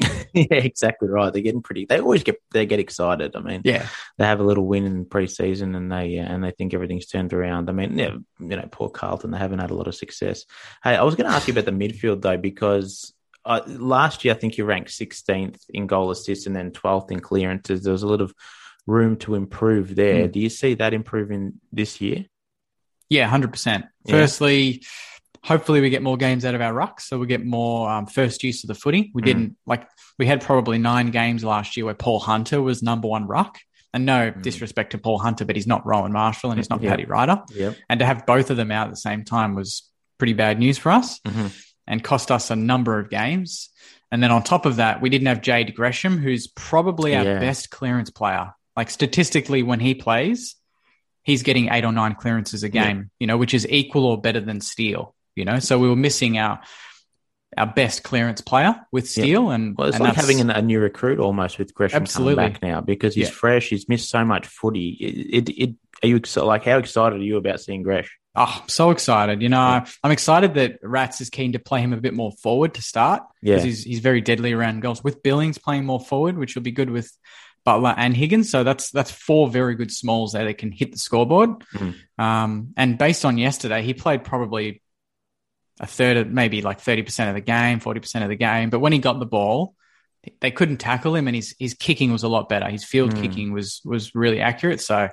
yeah, 0.00 0.46
exactly 0.50 1.08
right. 1.08 1.32
They're 1.32 1.42
getting 1.42 1.62
pretty. 1.62 1.86
They 1.86 2.00
always 2.00 2.22
get 2.22 2.40
they 2.52 2.66
get 2.66 2.78
excited. 2.78 3.34
I 3.34 3.40
mean, 3.40 3.62
yeah, 3.64 3.88
they 4.16 4.26
have 4.26 4.40
a 4.40 4.44
little 4.44 4.66
win 4.66 4.84
in 4.84 5.04
preseason 5.06 5.76
and 5.76 5.90
they 5.90 6.16
and 6.16 6.44
they 6.44 6.52
think 6.52 6.74
everything's 6.74 7.06
turned 7.06 7.32
around. 7.32 7.68
I 7.68 7.72
mean, 7.72 7.98
yeah, 7.98 8.16
you 8.38 8.56
know, 8.56 8.68
poor 8.70 8.90
Carlton. 8.90 9.30
They 9.30 9.38
haven't 9.38 9.58
had 9.58 9.70
a 9.70 9.74
lot 9.74 9.88
of 9.88 9.94
success. 9.94 10.44
Hey, 10.84 10.94
I 10.94 11.02
was 11.02 11.16
going 11.16 11.28
to 11.28 11.34
ask 11.34 11.48
you 11.48 11.52
about 11.52 11.64
the 11.64 11.72
midfield 11.72 12.22
though 12.22 12.36
because. 12.36 13.12
Uh, 13.44 13.62
last 13.66 14.26
year, 14.26 14.34
I 14.34 14.36
think 14.36 14.58
you 14.58 14.66
ranked 14.66 14.90
16th 14.90 15.62
in 15.70 15.86
goal 15.86 16.10
assists 16.10 16.46
and 16.46 16.54
then 16.54 16.70
12th 16.70 17.10
in 17.10 17.20
clearances. 17.20 17.82
There 17.82 17.92
was 17.92 18.02
a 18.02 18.06
lot 18.06 18.20
of 18.20 18.34
room 18.88 19.16
to 19.18 19.34
improve 19.34 19.94
there. 19.94 20.26
Mm. 20.26 20.32
Do 20.32 20.40
you 20.40 20.48
see 20.48 20.74
that 20.74 20.94
improving 20.94 21.60
this 21.72 22.00
year? 22.00 22.26
Yeah, 23.08 23.30
100%. 23.30 23.84
Yeah. 24.04 24.12
Firstly, 24.12 24.82
hopefully 25.44 25.80
we 25.80 25.90
get 25.90 26.02
more 26.02 26.16
games 26.16 26.44
out 26.44 26.54
of 26.54 26.60
our 26.60 26.72
rucks. 26.72 27.02
So 27.02 27.18
we 27.18 27.26
get 27.26 27.44
more 27.44 27.88
um, 27.88 28.06
first 28.06 28.42
use 28.42 28.64
of 28.64 28.68
the 28.68 28.74
footy. 28.74 29.10
We 29.14 29.22
mm. 29.22 29.26
didn't 29.26 29.56
like, 29.66 29.88
we 30.18 30.26
had 30.26 30.42
probably 30.42 30.78
nine 30.78 31.10
games 31.10 31.44
last 31.44 31.76
year 31.76 31.86
where 31.86 31.94
Paul 31.94 32.18
Hunter 32.18 32.60
was 32.60 32.82
number 32.82 33.08
one 33.08 33.26
ruck. 33.26 33.58
And 33.94 34.04
no 34.04 34.30
mm. 34.30 34.42
disrespect 34.42 34.92
to 34.92 34.98
Paul 34.98 35.18
Hunter, 35.18 35.46
but 35.46 35.56
he's 35.56 35.66
not 35.66 35.86
Rowan 35.86 36.12
Marshall 36.12 36.50
and 36.50 36.58
he's 36.58 36.68
not 36.68 36.82
yep. 36.82 36.90
Paddy 36.90 37.06
Ryder. 37.06 37.42
Yep. 37.54 37.76
And 37.88 38.00
to 38.00 38.06
have 38.06 38.26
both 38.26 38.50
of 38.50 38.58
them 38.58 38.70
out 38.70 38.88
at 38.88 38.90
the 38.90 38.96
same 38.96 39.24
time 39.24 39.54
was 39.54 39.88
pretty 40.18 40.34
bad 40.34 40.58
news 40.58 40.76
for 40.76 40.90
us 40.90 41.20
mm-hmm. 41.20 41.46
and 41.86 42.04
cost 42.04 42.30
us 42.30 42.50
a 42.50 42.56
number 42.56 42.98
of 42.98 43.08
games. 43.08 43.70
And 44.10 44.22
then 44.22 44.30
on 44.30 44.42
top 44.42 44.66
of 44.66 44.76
that, 44.76 45.00
we 45.00 45.08
didn't 45.08 45.28
have 45.28 45.40
Jade 45.40 45.74
Gresham, 45.74 46.18
who's 46.18 46.46
probably 46.48 47.14
our 47.16 47.24
yeah. 47.24 47.38
best 47.38 47.70
clearance 47.70 48.10
player. 48.10 48.52
Like 48.78 48.90
statistically, 48.90 49.64
when 49.64 49.80
he 49.80 49.96
plays, 49.96 50.54
he's 51.24 51.42
getting 51.42 51.68
eight 51.68 51.84
or 51.84 51.90
nine 51.90 52.14
clearances 52.14 52.62
a 52.62 52.68
game, 52.68 52.96
yeah. 52.96 53.04
you 53.18 53.26
know, 53.26 53.36
which 53.36 53.52
is 53.52 53.66
equal 53.68 54.06
or 54.06 54.20
better 54.20 54.38
than 54.40 54.60
Steele, 54.60 55.16
you 55.34 55.44
know. 55.44 55.58
So 55.58 55.80
we 55.80 55.88
were 55.88 55.96
missing 55.96 56.38
our 56.38 56.60
our 57.56 57.66
best 57.66 58.04
clearance 58.04 58.40
player 58.40 58.76
with 58.92 59.10
Steele, 59.10 59.50
and 59.50 59.76
well, 59.76 59.88
it's 59.88 59.96
and 59.96 60.04
like 60.04 60.14
having 60.14 60.48
a 60.48 60.62
new 60.62 60.78
recruit 60.78 61.18
almost 61.18 61.58
with 61.58 61.74
Gresham 61.74 62.02
absolutely. 62.02 62.36
coming 62.36 62.52
back 62.52 62.62
now 62.62 62.80
because 62.80 63.16
he's 63.16 63.30
yeah. 63.30 63.34
fresh. 63.34 63.68
He's 63.68 63.88
missed 63.88 64.10
so 64.10 64.24
much 64.24 64.46
footy. 64.46 64.90
It, 64.90 65.48
it, 65.48 65.60
it, 65.60 65.74
are 66.04 66.06
you 66.06 66.20
like 66.36 66.62
how 66.62 66.78
excited 66.78 67.18
are 67.18 67.24
you 67.24 67.36
about 67.36 67.60
seeing 67.60 67.82
Gresh? 67.82 68.16
Oh, 68.36 68.60
I'm 68.62 68.68
so 68.68 68.92
excited. 68.92 69.42
You 69.42 69.48
know, 69.48 69.58
yeah. 69.58 69.86
I'm 70.04 70.12
excited 70.12 70.54
that 70.54 70.78
Rats 70.84 71.20
is 71.20 71.30
keen 71.30 71.54
to 71.54 71.58
play 71.58 71.80
him 71.80 71.92
a 71.92 71.96
bit 71.96 72.14
more 72.14 72.30
forward 72.30 72.74
to 72.74 72.82
start. 72.82 73.24
Yeah. 73.42 73.58
He's, 73.58 73.82
he's 73.82 73.98
very 73.98 74.20
deadly 74.20 74.52
around 74.52 74.82
goals 74.82 75.02
with 75.02 75.24
Billings 75.24 75.58
playing 75.58 75.84
more 75.84 75.98
forward, 75.98 76.38
which 76.38 76.54
will 76.54 76.62
be 76.62 76.70
good 76.70 76.90
with 76.90 77.10
Butler 77.68 77.92
and 77.98 78.16
Higgins. 78.16 78.50
So 78.50 78.64
that's 78.64 78.90
that's 78.90 79.10
four 79.10 79.46
very 79.46 79.74
good 79.74 79.92
smalls 79.92 80.32
there 80.32 80.46
that 80.46 80.56
can 80.56 80.72
hit 80.72 80.90
the 80.90 80.98
scoreboard. 80.98 81.50
Mm. 81.74 81.94
Um, 82.18 82.72
and 82.78 82.96
based 82.96 83.26
on 83.26 83.36
yesterday, 83.36 83.82
he 83.82 83.92
played 83.92 84.24
probably 84.24 84.80
a 85.78 85.86
third 85.86 86.16
of 86.16 86.30
maybe 86.30 86.62
like 86.62 86.80
30% 86.80 87.28
of 87.28 87.34
the 87.34 87.42
game, 87.42 87.78
40% 87.78 88.22
of 88.22 88.30
the 88.30 88.36
game. 88.36 88.70
But 88.70 88.78
when 88.78 88.94
he 88.94 89.00
got 89.00 89.18
the 89.18 89.26
ball, 89.26 89.74
they 90.40 90.50
couldn't 90.50 90.78
tackle 90.78 91.14
him 91.14 91.28
and 91.28 91.36
his 91.36 91.54
his 91.58 91.74
kicking 91.74 92.10
was 92.10 92.22
a 92.22 92.28
lot 92.28 92.48
better. 92.48 92.70
His 92.70 92.84
field 92.84 93.14
mm. 93.14 93.20
kicking 93.20 93.52
was 93.52 93.82
was 93.84 94.14
really 94.14 94.40
accurate. 94.40 94.80
So 94.80 95.10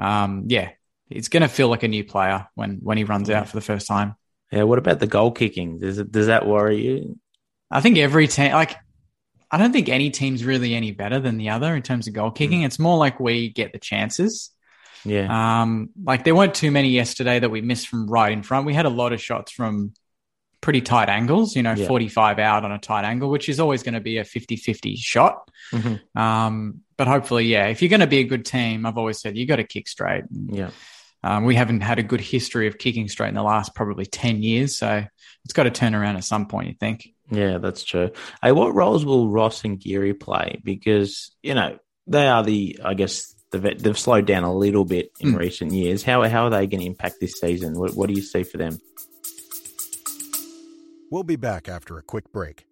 um, 0.00 0.44
yeah, 0.46 0.70
it's 1.10 1.28
going 1.28 1.42
to 1.42 1.48
feel 1.48 1.68
like 1.68 1.82
a 1.82 1.88
new 1.88 2.04
player 2.04 2.46
when 2.54 2.78
when 2.82 2.96
he 2.96 3.04
runs 3.04 3.28
out 3.28 3.48
for 3.48 3.58
the 3.58 3.68
first 3.70 3.86
time. 3.86 4.14
Yeah. 4.50 4.62
What 4.62 4.78
about 4.78 5.00
the 5.00 5.06
goal 5.06 5.32
kicking? 5.32 5.78
Does 5.80 5.98
it, 5.98 6.10
does 6.10 6.28
that 6.28 6.46
worry 6.46 6.82
you? 6.82 7.18
I 7.70 7.82
think 7.82 7.98
every 7.98 8.26
team 8.26 8.52
like 8.52 8.74
I 9.50 9.58
don't 9.58 9.72
think 9.72 9.88
any 9.88 10.10
team's 10.10 10.44
really 10.44 10.74
any 10.74 10.92
better 10.92 11.18
than 11.18 11.36
the 11.36 11.50
other 11.50 11.74
in 11.74 11.82
terms 11.82 12.06
of 12.06 12.14
goal 12.14 12.30
kicking. 12.30 12.62
Mm. 12.62 12.66
It's 12.66 12.78
more 12.78 12.96
like 12.96 13.18
we 13.18 13.50
get 13.50 13.72
the 13.72 13.78
chances. 13.78 14.50
Yeah. 15.04 15.62
Um, 15.62 15.90
like 16.02 16.24
there 16.24 16.34
weren't 16.34 16.54
too 16.54 16.70
many 16.70 16.90
yesterday 16.90 17.38
that 17.38 17.50
we 17.50 17.60
missed 17.60 17.88
from 17.88 18.08
right 18.08 18.32
in 18.32 18.42
front. 18.42 18.66
We 18.66 18.74
had 18.74 18.86
a 18.86 18.90
lot 18.90 19.12
of 19.12 19.20
shots 19.20 19.50
from 19.50 19.92
pretty 20.60 20.82
tight 20.82 21.08
angles, 21.08 21.56
you 21.56 21.62
know, 21.62 21.72
yeah. 21.72 21.86
45 21.86 22.38
out 22.38 22.64
on 22.64 22.72
a 22.72 22.78
tight 22.78 23.04
angle, 23.04 23.30
which 23.30 23.48
is 23.48 23.60
always 23.60 23.82
going 23.82 23.94
to 23.94 24.00
be 24.00 24.18
a 24.18 24.24
50 24.24 24.56
50 24.56 24.96
shot. 24.96 25.50
Mm-hmm. 25.72 26.18
Um, 26.18 26.80
but 26.96 27.08
hopefully, 27.08 27.46
yeah, 27.46 27.68
if 27.68 27.80
you're 27.80 27.88
going 27.88 28.00
to 28.00 28.06
be 28.06 28.18
a 28.18 28.24
good 28.24 28.44
team, 28.44 28.84
I've 28.84 28.98
always 28.98 29.20
said 29.20 29.36
you 29.36 29.46
got 29.46 29.56
to 29.56 29.64
kick 29.64 29.88
straight. 29.88 30.24
Yeah. 30.30 30.70
Um, 31.22 31.44
we 31.44 31.54
haven't 31.54 31.82
had 31.82 31.98
a 31.98 32.02
good 32.02 32.20
history 32.20 32.66
of 32.66 32.78
kicking 32.78 33.08
straight 33.08 33.28
in 33.28 33.34
the 33.34 33.42
last 33.42 33.74
probably 33.74 34.06
10 34.06 34.42
years. 34.42 34.78
So 34.78 35.04
it's 35.44 35.52
got 35.52 35.64
to 35.64 35.70
turn 35.70 35.94
around 35.94 36.16
at 36.16 36.24
some 36.24 36.46
point, 36.46 36.68
you 36.68 36.74
think. 36.74 37.08
Yeah, 37.30 37.58
that's 37.58 37.84
true. 37.84 38.10
Hey, 38.42 38.52
what 38.52 38.74
roles 38.74 39.04
will 39.04 39.28
Ross 39.28 39.64
and 39.64 39.78
Geary 39.78 40.14
play? 40.14 40.60
Because, 40.64 41.30
you 41.42 41.54
know, 41.54 41.78
they 42.06 42.26
are 42.26 42.42
the, 42.42 42.80
I 42.84 42.94
guess, 42.94 43.34
they've, 43.52 43.82
they've 43.82 43.98
slowed 43.98 44.26
down 44.26 44.44
a 44.44 44.54
little 44.54 44.84
bit 44.84 45.10
in 45.20 45.34
mm. 45.34 45.38
recent 45.38 45.72
years. 45.72 46.02
How, 46.02 46.22
how 46.28 46.46
are 46.46 46.50
they 46.50 46.66
going 46.66 46.80
to 46.80 46.86
impact 46.86 47.16
this 47.20 47.34
season? 47.40 47.78
What, 47.78 47.94
what 47.94 48.08
do 48.08 48.14
you 48.14 48.22
see 48.22 48.42
for 48.42 48.56
them? 48.56 48.80
We'll 51.10 51.24
be 51.24 51.36
back 51.36 51.68
after 51.68 51.98
a 51.98 52.02
quick 52.02 52.32
break. 52.32 52.66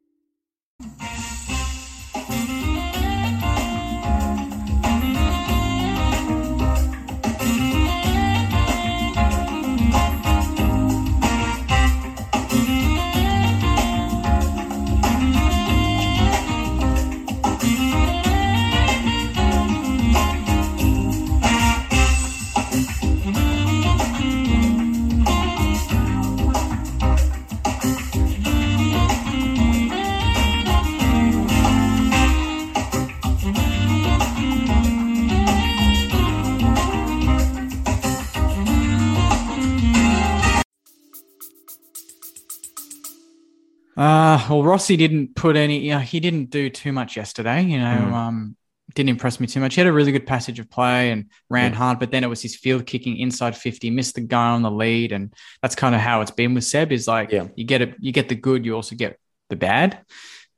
Well, 44.49 44.63
Rossi 44.63 44.97
didn't 44.97 45.35
put 45.35 45.57
any, 45.57 45.91
he 46.05 46.21
didn't 46.21 46.51
do 46.51 46.71
too 46.71 46.93
much 46.93 47.17
yesterday, 47.17 47.63
you 47.63 47.79
know, 47.79 47.85
mm. 47.85 48.13
um, 48.13 48.57
didn't 48.95 49.11
impress 49.11 49.39
me 49.39 49.47
too 49.47 49.61
much. 49.61 49.75
He 49.75 49.81
had 49.81 49.89
a 49.89 49.93
really 49.93 50.13
good 50.13 50.27
passage 50.27 50.59
of 50.59 50.71
play 50.71 51.11
and 51.11 51.27
ran 51.51 51.73
yeah. 51.73 51.79
hard, 51.79 51.99
but 51.99 52.11
then 52.11 52.25
it 52.25 52.29
was 52.29 52.43
his 52.43 52.57
field 52.57 52.87
kicking 52.87 53.19
inside 53.19 53.57
50, 53.57 53.91
missed 53.91 54.15
the 54.15 54.23
guy 54.23 54.49
on 54.49 54.63
the 54.63 54.71
lead. 54.71 55.13
And 55.13 55.33
that's 55.63 55.75
kind 55.75 55.95
of 55.95 56.01
how 56.01 56.21
it's 56.21 56.31
been 56.31 56.55
with 56.55 56.65
Seb 56.65 56.93
is 56.93 57.07
like, 57.07 57.31
yeah. 57.31 57.49
you 57.55 57.65
get 57.65 57.83
it, 57.83 57.97
you 58.01 58.13
get 58.13 58.29
the 58.29 58.35
good, 58.35 58.65
you 58.65 58.75
also 58.75 58.97
get 58.97 59.19
the 59.51 59.57
bad. 59.57 60.01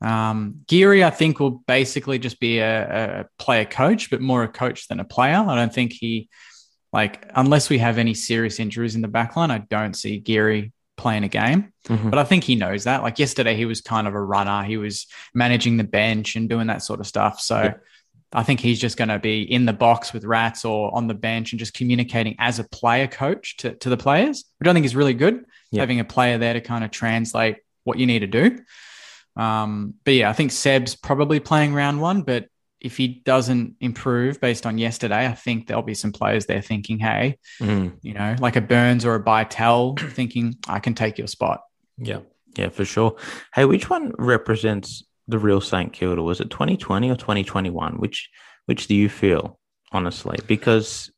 Um, 0.01 0.61
Geary, 0.67 1.03
I 1.03 1.11
think, 1.11 1.39
will 1.39 1.61
basically 1.67 2.19
just 2.19 2.39
be 2.39 2.59
a, 2.59 3.21
a 3.21 3.25
player 3.37 3.65
coach, 3.65 4.09
but 4.09 4.21
more 4.21 4.43
a 4.43 4.47
coach 4.47 4.87
than 4.87 4.99
a 4.99 5.05
player. 5.05 5.37
I 5.37 5.55
don't 5.55 5.73
think 5.73 5.93
he, 5.93 6.29
like, 6.91 7.29
unless 7.35 7.69
we 7.69 7.77
have 7.77 7.97
any 7.97 8.13
serious 8.13 8.59
injuries 8.59 8.95
in 8.95 9.01
the 9.01 9.07
backline, 9.07 9.51
I 9.51 9.59
don't 9.59 9.93
see 9.93 10.19
Geary 10.19 10.73
playing 11.01 11.23
a 11.23 11.27
game. 11.27 11.73
Mm-hmm. 11.87 12.09
But 12.09 12.19
I 12.19 12.23
think 12.23 12.43
he 12.43 12.55
knows 12.55 12.83
that. 12.83 13.01
Like 13.01 13.19
yesterday, 13.19 13.55
he 13.55 13.65
was 13.65 13.81
kind 13.81 14.07
of 14.07 14.13
a 14.13 14.21
runner. 14.21 14.63
He 14.63 14.77
was 14.77 15.07
managing 15.33 15.77
the 15.77 15.83
bench 15.83 16.35
and 16.35 16.47
doing 16.47 16.67
that 16.67 16.83
sort 16.83 16.99
of 16.99 17.07
stuff. 17.07 17.41
So 17.41 17.61
yeah. 17.61 17.73
I 18.31 18.43
think 18.43 18.59
he's 18.59 18.79
just 18.79 18.97
going 18.97 19.09
to 19.09 19.19
be 19.19 19.41
in 19.41 19.65
the 19.65 19.73
box 19.73 20.13
with 20.13 20.23
Rats 20.23 20.63
or 20.63 20.95
on 20.95 21.07
the 21.07 21.13
bench 21.13 21.51
and 21.51 21.59
just 21.59 21.73
communicating 21.73 22.35
as 22.39 22.59
a 22.59 22.63
player 22.63 23.07
coach 23.07 23.57
to, 23.57 23.73
to 23.75 23.89
the 23.89 23.97
players, 23.97 24.45
which 24.59 24.69
I 24.69 24.73
think 24.73 24.85
is 24.85 24.95
really 24.95 25.15
good. 25.15 25.43
Yeah. 25.71 25.81
Having 25.81 25.99
a 26.01 26.05
player 26.05 26.37
there 26.37 26.53
to 26.53 26.61
kind 26.61 26.83
of 26.83 26.91
translate 26.91 27.57
what 27.83 27.97
you 27.97 28.05
need 28.05 28.19
to 28.19 28.27
do. 28.27 28.59
Um, 29.35 29.95
but 30.05 30.13
yeah, 30.13 30.29
I 30.29 30.33
think 30.33 30.51
Seb's 30.51 30.95
probably 30.95 31.39
playing 31.39 31.73
round 31.73 31.99
one, 31.99 32.21
but 32.21 32.45
if 32.81 32.97
he 32.97 33.07
doesn't 33.07 33.75
improve 33.79 34.41
based 34.41 34.65
on 34.65 34.77
yesterday, 34.77 35.27
I 35.27 35.33
think 35.33 35.67
there'll 35.67 35.83
be 35.83 35.93
some 35.93 36.11
players 36.11 36.47
there 36.47 36.61
thinking, 36.61 36.99
hey, 36.99 37.37
mm. 37.59 37.93
you 38.01 38.13
know, 38.13 38.35
like 38.39 38.55
a 38.55 38.61
Byrnes 38.61 39.05
or 39.05 39.15
a 39.15 39.23
Bytel 39.23 39.99
thinking, 40.13 40.55
I 40.67 40.79
can 40.79 40.95
take 40.95 41.17
your 41.17 41.27
spot. 41.27 41.61
Yeah. 41.97 42.19
Yeah, 42.57 42.69
for 42.69 42.83
sure. 42.83 43.15
Hey, 43.53 43.65
which 43.65 43.89
one 43.89 44.13
represents 44.17 45.03
the 45.27 45.39
real 45.39 45.61
St 45.61 45.93
Kilda? 45.93 46.21
Was 46.21 46.41
it 46.41 46.49
2020 46.49 47.09
or 47.09 47.15
2021? 47.15 47.93
Which 47.93 48.29
which 48.65 48.87
do 48.87 48.95
you 48.95 49.09
feel, 49.09 49.57
honestly? 49.91 50.37
Because 50.47 51.11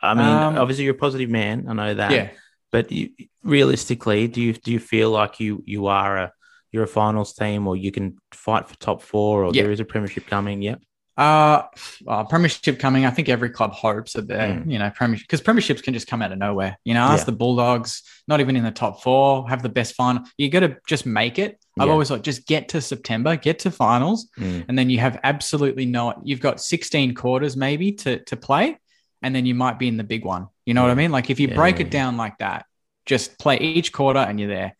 I 0.00 0.14
mean, 0.14 0.26
um, 0.26 0.58
obviously 0.58 0.84
you're 0.84 0.94
a 0.94 0.98
positive 0.98 1.30
man. 1.30 1.66
I 1.68 1.72
know 1.72 1.94
that. 1.94 2.12
Yeah. 2.12 2.30
But 2.70 2.92
you, 2.92 3.10
realistically, 3.42 4.28
do 4.28 4.40
you 4.40 4.52
do 4.52 4.70
you 4.70 4.78
feel 4.78 5.10
like 5.10 5.40
you 5.40 5.62
you 5.66 5.86
are 5.86 6.16
a 6.16 6.32
you're 6.70 6.84
a 6.84 6.88
finals 6.88 7.32
team, 7.34 7.66
or 7.66 7.76
you 7.76 7.90
can 7.90 8.18
fight 8.32 8.68
for 8.68 8.76
top 8.76 9.02
four, 9.02 9.44
or 9.44 9.52
there 9.52 9.72
is 9.72 9.80
a 9.80 9.84
premiership 9.84 10.26
coming? 10.26 10.62
Yep. 10.62 10.82
Uh, 11.16 11.62
well, 12.04 12.26
premiership 12.26 12.78
coming. 12.78 13.06
I 13.06 13.10
think 13.10 13.30
every 13.30 13.48
club 13.48 13.72
hopes 13.72 14.12
that 14.12 14.28
they're, 14.28 14.48
mm. 14.48 14.70
you 14.70 14.78
know, 14.78 14.90
premiership 14.90 15.26
because 15.26 15.40
premierships 15.40 15.82
can 15.82 15.94
just 15.94 16.06
come 16.06 16.20
out 16.20 16.30
of 16.30 16.38
nowhere. 16.38 16.78
You 16.84 16.92
know, 16.92 17.00
ask 17.00 17.22
yeah. 17.22 17.24
the 17.24 17.32
Bulldogs, 17.32 18.02
not 18.28 18.40
even 18.40 18.54
in 18.54 18.64
the 18.64 18.70
top 18.70 19.02
four, 19.02 19.48
have 19.48 19.62
the 19.62 19.70
best 19.70 19.94
final. 19.94 20.24
You 20.36 20.50
got 20.50 20.60
to 20.60 20.76
just 20.86 21.06
make 21.06 21.38
it. 21.38 21.58
I've 21.78 21.88
always 21.88 22.08
thought 22.08 22.22
just 22.22 22.46
get 22.46 22.70
to 22.70 22.80
September, 22.80 23.36
get 23.36 23.60
to 23.60 23.70
finals, 23.70 24.28
mm. 24.38 24.64
and 24.68 24.78
then 24.78 24.90
you 24.90 24.98
have 24.98 25.18
absolutely 25.24 25.86
no. 25.86 26.20
You've 26.22 26.40
got 26.40 26.60
16 26.60 27.14
quarters 27.14 27.56
maybe 27.56 27.92
to 27.92 28.18
to 28.24 28.36
play, 28.36 28.78
and 29.22 29.34
then 29.34 29.46
you 29.46 29.54
might 29.54 29.78
be 29.78 29.88
in 29.88 29.96
the 29.96 30.04
big 30.04 30.24
one. 30.24 30.48
You 30.66 30.74
know 30.74 30.82
yeah. 30.82 30.88
what 30.88 30.92
I 30.92 30.96
mean? 30.96 31.12
Like 31.12 31.30
if 31.30 31.40
you 31.40 31.48
yeah. 31.48 31.54
break 31.54 31.80
it 31.80 31.90
down 31.90 32.18
like 32.18 32.38
that, 32.38 32.66
just 33.06 33.38
play 33.38 33.58
each 33.58 33.92
quarter 33.92 34.18
and 34.18 34.38
you're 34.38 34.50
there. 34.50 34.76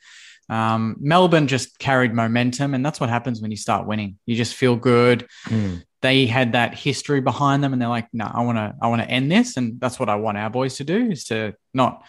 Um, 0.48 0.96
Melbourne 1.00 1.48
just 1.48 1.78
carried 1.78 2.14
momentum, 2.14 2.74
and 2.74 2.84
that's 2.84 3.00
what 3.00 3.08
happens 3.08 3.40
when 3.40 3.50
you 3.50 3.56
start 3.56 3.86
winning. 3.86 4.18
You 4.26 4.36
just 4.36 4.54
feel 4.54 4.76
good. 4.76 5.26
Mm. 5.46 5.82
They 6.02 6.26
had 6.26 6.52
that 6.52 6.74
history 6.74 7.20
behind 7.20 7.64
them, 7.64 7.72
and 7.72 7.80
they're 7.80 7.88
like, 7.88 8.08
"No, 8.12 8.30
I 8.32 8.42
want 8.42 8.58
to, 8.58 8.74
I 8.80 8.88
want 8.88 9.02
to 9.02 9.08
end 9.08 9.30
this," 9.30 9.56
and 9.56 9.80
that's 9.80 9.98
what 9.98 10.08
I 10.08 10.16
want 10.16 10.38
our 10.38 10.50
boys 10.50 10.76
to 10.76 10.84
do: 10.84 11.10
is 11.10 11.24
to 11.24 11.54
not 11.72 12.04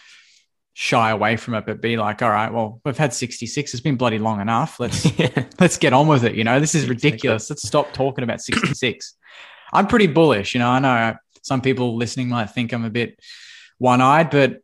shy 0.74 1.10
away 1.10 1.36
from 1.36 1.54
it, 1.54 1.66
but 1.66 1.80
be 1.80 1.96
like, 1.96 2.22
"All 2.22 2.30
right, 2.30 2.52
well, 2.52 2.80
we've 2.84 2.96
had 2.96 3.12
66. 3.12 3.74
It's 3.74 3.80
been 3.80 3.96
bloody 3.96 4.18
long 4.18 4.40
enough. 4.40 4.78
Let's 4.78 5.04
yeah. 5.18 5.44
let's 5.58 5.78
get 5.78 5.92
on 5.92 6.06
with 6.06 6.24
it." 6.24 6.34
You 6.34 6.44
know, 6.44 6.60
this 6.60 6.74
is 6.74 6.88
ridiculous. 6.88 7.44
Exactly. 7.44 7.54
Let's 7.54 7.68
stop 7.68 7.92
talking 7.92 8.24
about 8.24 8.40
66. 8.40 9.16
I'm 9.72 9.86
pretty 9.86 10.06
bullish. 10.06 10.54
You 10.54 10.60
know, 10.60 10.68
I 10.68 10.78
know 10.78 11.16
some 11.42 11.60
people 11.60 11.96
listening 11.96 12.28
might 12.28 12.50
think 12.50 12.72
I'm 12.72 12.84
a 12.84 12.90
bit 12.90 13.18
one-eyed, 13.78 14.30
but 14.30 14.60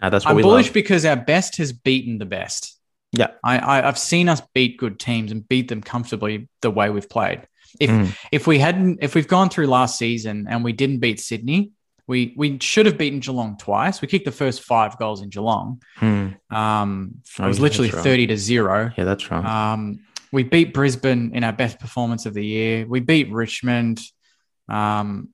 uh, 0.00 0.10
that's 0.10 0.26
I'm 0.26 0.40
bullish 0.40 0.66
love. 0.66 0.74
because 0.74 1.04
our 1.04 1.16
best 1.16 1.56
has 1.56 1.72
beaten 1.72 2.18
the 2.18 2.26
best. 2.26 2.78
Yeah, 3.12 3.28
I, 3.42 3.78
I 3.78 3.82
have 3.82 3.98
seen 3.98 4.28
us 4.28 4.42
beat 4.54 4.76
good 4.76 4.98
teams 4.98 5.32
and 5.32 5.46
beat 5.46 5.68
them 5.68 5.82
comfortably 5.82 6.48
the 6.60 6.70
way 6.70 6.90
we've 6.90 7.08
played. 7.08 7.46
If 7.80 7.90
mm. 7.90 8.16
if 8.32 8.46
we 8.46 8.58
hadn't 8.58 8.98
if 9.02 9.14
we've 9.14 9.28
gone 9.28 9.50
through 9.50 9.66
last 9.66 9.98
season 9.98 10.46
and 10.48 10.64
we 10.64 10.72
didn't 10.72 10.98
beat 10.98 11.20
Sydney, 11.20 11.72
we 12.06 12.34
we 12.36 12.58
should 12.60 12.86
have 12.86 12.98
beaten 12.98 13.20
Geelong 13.20 13.56
twice. 13.58 14.00
We 14.00 14.08
kicked 14.08 14.24
the 14.24 14.32
first 14.32 14.62
five 14.62 14.98
goals 14.98 15.22
in 15.22 15.28
Geelong. 15.28 15.82
Mm. 16.00 16.36
Um, 16.50 17.16
it 17.38 17.46
was 17.46 17.60
literally 17.60 17.90
right. 17.90 18.02
thirty 18.02 18.26
to 18.26 18.36
zero. 18.36 18.90
Yeah, 18.96 19.04
that's 19.04 19.30
right. 19.30 19.44
Um, 19.44 20.00
we 20.32 20.42
beat 20.42 20.74
Brisbane 20.74 21.34
in 21.34 21.44
our 21.44 21.52
best 21.52 21.78
performance 21.78 22.26
of 22.26 22.34
the 22.34 22.44
year. 22.44 22.86
We 22.86 23.00
beat 23.00 23.30
Richmond. 23.30 24.00
Um, 24.68 25.28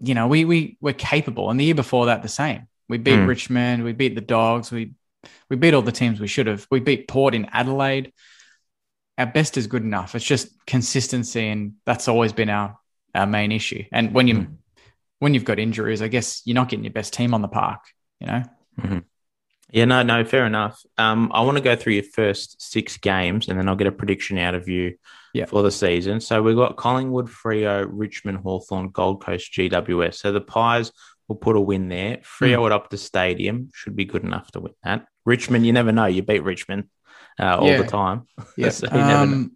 you 0.00 0.14
know, 0.14 0.26
we 0.26 0.44
we 0.44 0.76
we're 0.80 0.92
capable. 0.92 1.50
And 1.50 1.58
the 1.58 1.64
year 1.64 1.74
before 1.74 2.06
that, 2.06 2.22
the 2.22 2.28
same. 2.28 2.68
We 2.88 2.98
beat 2.98 3.18
mm. 3.18 3.28
Richmond. 3.28 3.84
We 3.84 3.92
beat 3.92 4.14
the 4.14 4.20
Dogs. 4.20 4.70
We 4.70 4.92
we 5.48 5.56
beat 5.56 5.74
all 5.74 5.82
the 5.82 5.92
teams 5.92 6.20
we 6.20 6.28
should 6.28 6.46
have. 6.46 6.66
We 6.70 6.80
beat 6.80 7.08
Port 7.08 7.34
in 7.34 7.46
Adelaide. 7.46 8.12
Our 9.18 9.26
best 9.26 9.56
is 9.56 9.66
good 9.66 9.82
enough. 9.82 10.14
It's 10.14 10.24
just 10.24 10.48
consistency, 10.66 11.48
and 11.48 11.74
that's 11.84 12.08
always 12.08 12.32
been 12.32 12.48
our 12.48 12.78
our 13.14 13.26
main 13.26 13.52
issue. 13.52 13.84
And 13.92 14.14
when 14.14 14.28
you 14.28 14.34
mm. 14.34 14.56
when 15.18 15.34
you've 15.34 15.44
got 15.44 15.58
injuries, 15.58 16.00
I 16.00 16.08
guess 16.08 16.42
you're 16.44 16.54
not 16.54 16.68
getting 16.68 16.84
your 16.84 16.92
best 16.92 17.12
team 17.12 17.34
on 17.34 17.42
the 17.42 17.48
park. 17.48 17.80
You 18.20 18.26
know. 18.28 18.42
Mm-hmm. 18.80 18.98
Yeah, 19.70 19.84
no, 19.84 20.02
no, 20.02 20.24
fair 20.24 20.46
enough. 20.46 20.80
Um, 20.96 21.30
I 21.34 21.42
want 21.42 21.58
to 21.58 21.62
go 21.62 21.76
through 21.76 21.92
your 21.94 22.04
first 22.04 22.62
six 22.62 22.96
games, 22.96 23.48
and 23.48 23.58
then 23.58 23.68
I'll 23.68 23.76
get 23.76 23.86
a 23.86 23.92
prediction 23.92 24.38
out 24.38 24.54
of 24.54 24.66
you 24.66 24.94
yep. 25.34 25.50
for 25.50 25.62
the 25.62 25.70
season. 25.70 26.20
So 26.20 26.42
we've 26.42 26.56
got 26.56 26.76
Collingwood, 26.76 27.28
Freo, 27.28 27.86
Richmond, 27.86 28.38
Hawthorn, 28.38 28.88
Gold 28.90 29.22
Coast, 29.22 29.52
GWS. 29.52 30.14
So 30.14 30.32
the 30.32 30.40
Pies 30.40 30.90
will 31.26 31.36
put 31.36 31.56
a 31.56 31.60
win 31.60 31.88
there. 31.88 32.18
Freo 32.18 32.60
mm. 32.60 32.74
at 32.74 32.88
the 32.88 32.96
Stadium 32.96 33.68
should 33.74 33.94
be 33.94 34.06
good 34.06 34.24
enough 34.24 34.50
to 34.52 34.60
win 34.60 34.72
that. 34.84 35.06
Richmond, 35.26 35.66
you 35.66 35.74
never 35.74 35.92
know. 35.92 36.06
You 36.06 36.22
beat 36.22 36.44
Richmond 36.44 36.84
uh, 37.38 37.56
all 37.58 37.68
yeah. 37.68 37.82
the 37.82 37.88
time. 37.88 38.26
Yeah. 38.56 38.70
so 38.70 38.88
um, 38.90 39.52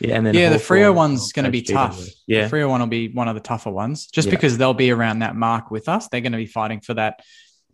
yeah, 0.00 0.16
and 0.16 0.26
then 0.26 0.34
yeah, 0.34 0.50
the 0.50 0.56
Freo 0.56 0.94
one's 0.94 1.32
going 1.32 1.44
to 1.44 1.50
be 1.50 1.62
tough. 1.62 2.04
Yeah, 2.26 2.48
the 2.48 2.56
Freo 2.56 2.68
one 2.68 2.80
will 2.80 2.88
be 2.88 3.08
one 3.08 3.28
of 3.28 3.34
the 3.34 3.40
tougher 3.40 3.70
ones, 3.70 4.06
just 4.06 4.26
yeah. 4.26 4.32
because 4.32 4.58
they'll 4.58 4.74
be 4.74 4.90
around 4.90 5.20
that 5.20 5.36
mark 5.36 5.70
with 5.70 5.88
us. 5.88 6.08
They're 6.08 6.20
going 6.20 6.32
to 6.32 6.38
be 6.38 6.46
fighting 6.46 6.80
for 6.80 6.94
that 6.94 7.20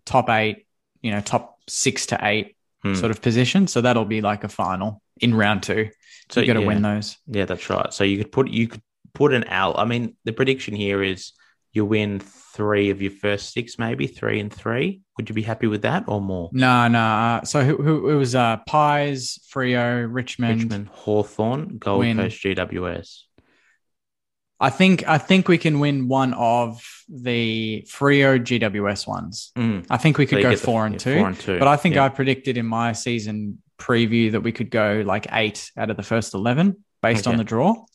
top 0.05 0.29
eight, 0.29 0.67
you 1.03 1.11
know, 1.11 1.21
top 1.21 1.59
six 1.69 2.07
to 2.07 2.19
eight 2.23 2.57
hmm. 2.83 2.95
sort 2.95 3.11
of 3.11 3.23
position. 3.23 3.67
So 3.67 3.81
that'll 3.81 4.05
be 4.05 4.21
like 4.21 4.45
a 4.45 4.49
final 4.49 5.03
in 5.21 5.35
round 5.35 5.63
two. 5.63 5.91
So 6.31 6.41
you 6.41 6.47
got 6.47 6.55
to 6.55 6.61
yeah. 6.61 6.67
win 6.67 6.83
those. 6.83 7.17
Yeah, 7.27 7.47
that's 7.47 7.69
right. 7.71 7.93
So 7.93 8.05
you 8.05 8.19
could 8.19 8.33
put 8.33 8.49
you 8.49 8.69
could 8.69 8.83
put 9.15 9.33
an 9.33 9.45
L. 9.45 9.75
I 9.77 9.85
mean, 9.85 10.17
the 10.25 10.33
prediction 10.33 10.75
here 10.75 11.03
is 11.03 11.33
you 11.73 11.85
win 11.85 12.21
three 12.61 12.91
of 12.91 13.01
your 13.01 13.11
first 13.11 13.55
six, 13.55 13.79
maybe 13.79 14.07
three 14.07 14.39
and 14.39 14.53
three. 14.53 15.01
Would 15.17 15.31
you 15.31 15.35
be 15.35 15.41
happy 15.41 15.67
with 15.67 15.81
that 15.83 16.05
or 16.09 16.21
more? 16.21 16.51
No, 16.53 16.89
no. 16.89 17.01
Uh, 17.01 17.45
so 17.45 17.65
who, 17.65 17.79
who 17.79 18.11
it 18.11 18.17
was? 18.17 18.35
Uh, 18.35 18.59
Pies, 18.67 19.39
Freo, 19.51 20.07
Richmond, 20.07 20.65
Richmond, 20.65 20.89
Hawthorn, 20.89 21.79
Gold 21.79 22.01
win. 22.01 22.19
Coast, 22.19 22.45
GWS. 22.45 23.23
I 24.63 24.69
think 24.69 25.09
I 25.09 25.17
think 25.17 25.49
we 25.49 25.57
can 25.57 25.81
win 25.81 26.07
one 26.07 26.35
of 26.35 26.87
the 27.09 27.87
Freo 27.89 28.39
GWS 28.39 29.09
ones. 29.09 29.53
Mm. 29.57 29.87
I 29.89 29.97
think 29.97 30.19
we 30.19 30.27
could 30.27 30.43
so 30.43 30.51
go 30.51 30.57
four, 30.57 30.81
the, 30.83 30.87
and 30.89 31.01
two, 31.01 31.17
four 31.17 31.29
and 31.29 31.41
two. 31.41 31.59
But 31.59 31.67
I 31.67 31.77
think 31.77 31.95
yeah. 31.95 32.05
I 32.05 32.09
predicted 32.11 32.59
in 32.59 32.67
my 32.67 32.93
season 32.93 33.63
preview 33.79 34.33
that 34.33 34.43
we 34.43 34.53
could 34.53 34.71
go 34.71 35.03
like 35.07 35.29
eight 35.33 35.73
out 35.79 35.89
of 35.89 35.97
the 35.97 36.03
first 36.03 36.35
eleven 36.35 36.85
based 37.01 37.27
okay. 37.27 37.33
on 37.33 37.39
the 37.39 37.45
draw 37.45 37.87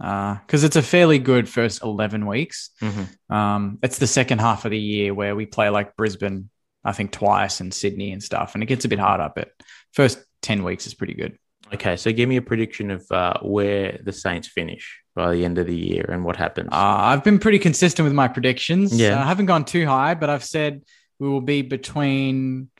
because 0.00 0.64
uh, 0.64 0.66
it's 0.66 0.76
a 0.76 0.82
fairly 0.82 1.18
good 1.18 1.46
first 1.46 1.82
11 1.82 2.26
weeks. 2.26 2.70
Mm-hmm. 2.80 3.34
Um, 3.34 3.78
it's 3.82 3.98
the 3.98 4.06
second 4.06 4.40
half 4.40 4.64
of 4.64 4.70
the 4.70 4.78
year 4.78 5.12
where 5.12 5.36
we 5.36 5.44
play 5.44 5.68
like 5.68 5.94
Brisbane, 5.94 6.48
I 6.82 6.92
think 6.92 7.12
twice, 7.12 7.60
and 7.60 7.72
Sydney 7.74 8.12
and 8.12 8.22
stuff, 8.22 8.54
and 8.54 8.62
it 8.62 8.66
gets 8.66 8.86
a 8.86 8.88
bit 8.88 8.98
harder, 8.98 9.30
but 9.34 9.50
first 9.92 10.18
10 10.40 10.64
weeks 10.64 10.86
is 10.86 10.94
pretty 10.94 11.12
good. 11.12 11.38
Okay, 11.74 11.96
so 11.96 12.10
give 12.12 12.30
me 12.30 12.36
a 12.36 12.42
prediction 12.42 12.90
of 12.90 13.04
uh, 13.12 13.34
where 13.42 14.00
the 14.02 14.12
Saints 14.12 14.48
finish 14.48 15.02
by 15.14 15.32
the 15.32 15.44
end 15.44 15.58
of 15.58 15.66
the 15.66 15.76
year 15.76 16.06
and 16.10 16.24
what 16.24 16.36
happens. 16.36 16.70
Uh, 16.72 16.76
I've 16.76 17.22
been 17.22 17.38
pretty 17.38 17.58
consistent 17.58 18.04
with 18.04 18.14
my 18.14 18.26
predictions. 18.26 18.98
Yeah. 18.98 19.20
I 19.20 19.26
haven't 19.26 19.46
gone 19.46 19.66
too 19.66 19.84
high, 19.84 20.14
but 20.14 20.30
I've 20.30 20.44
said 20.44 20.82
we 21.18 21.28
will 21.28 21.42
be 21.42 21.60
between, 21.60 22.70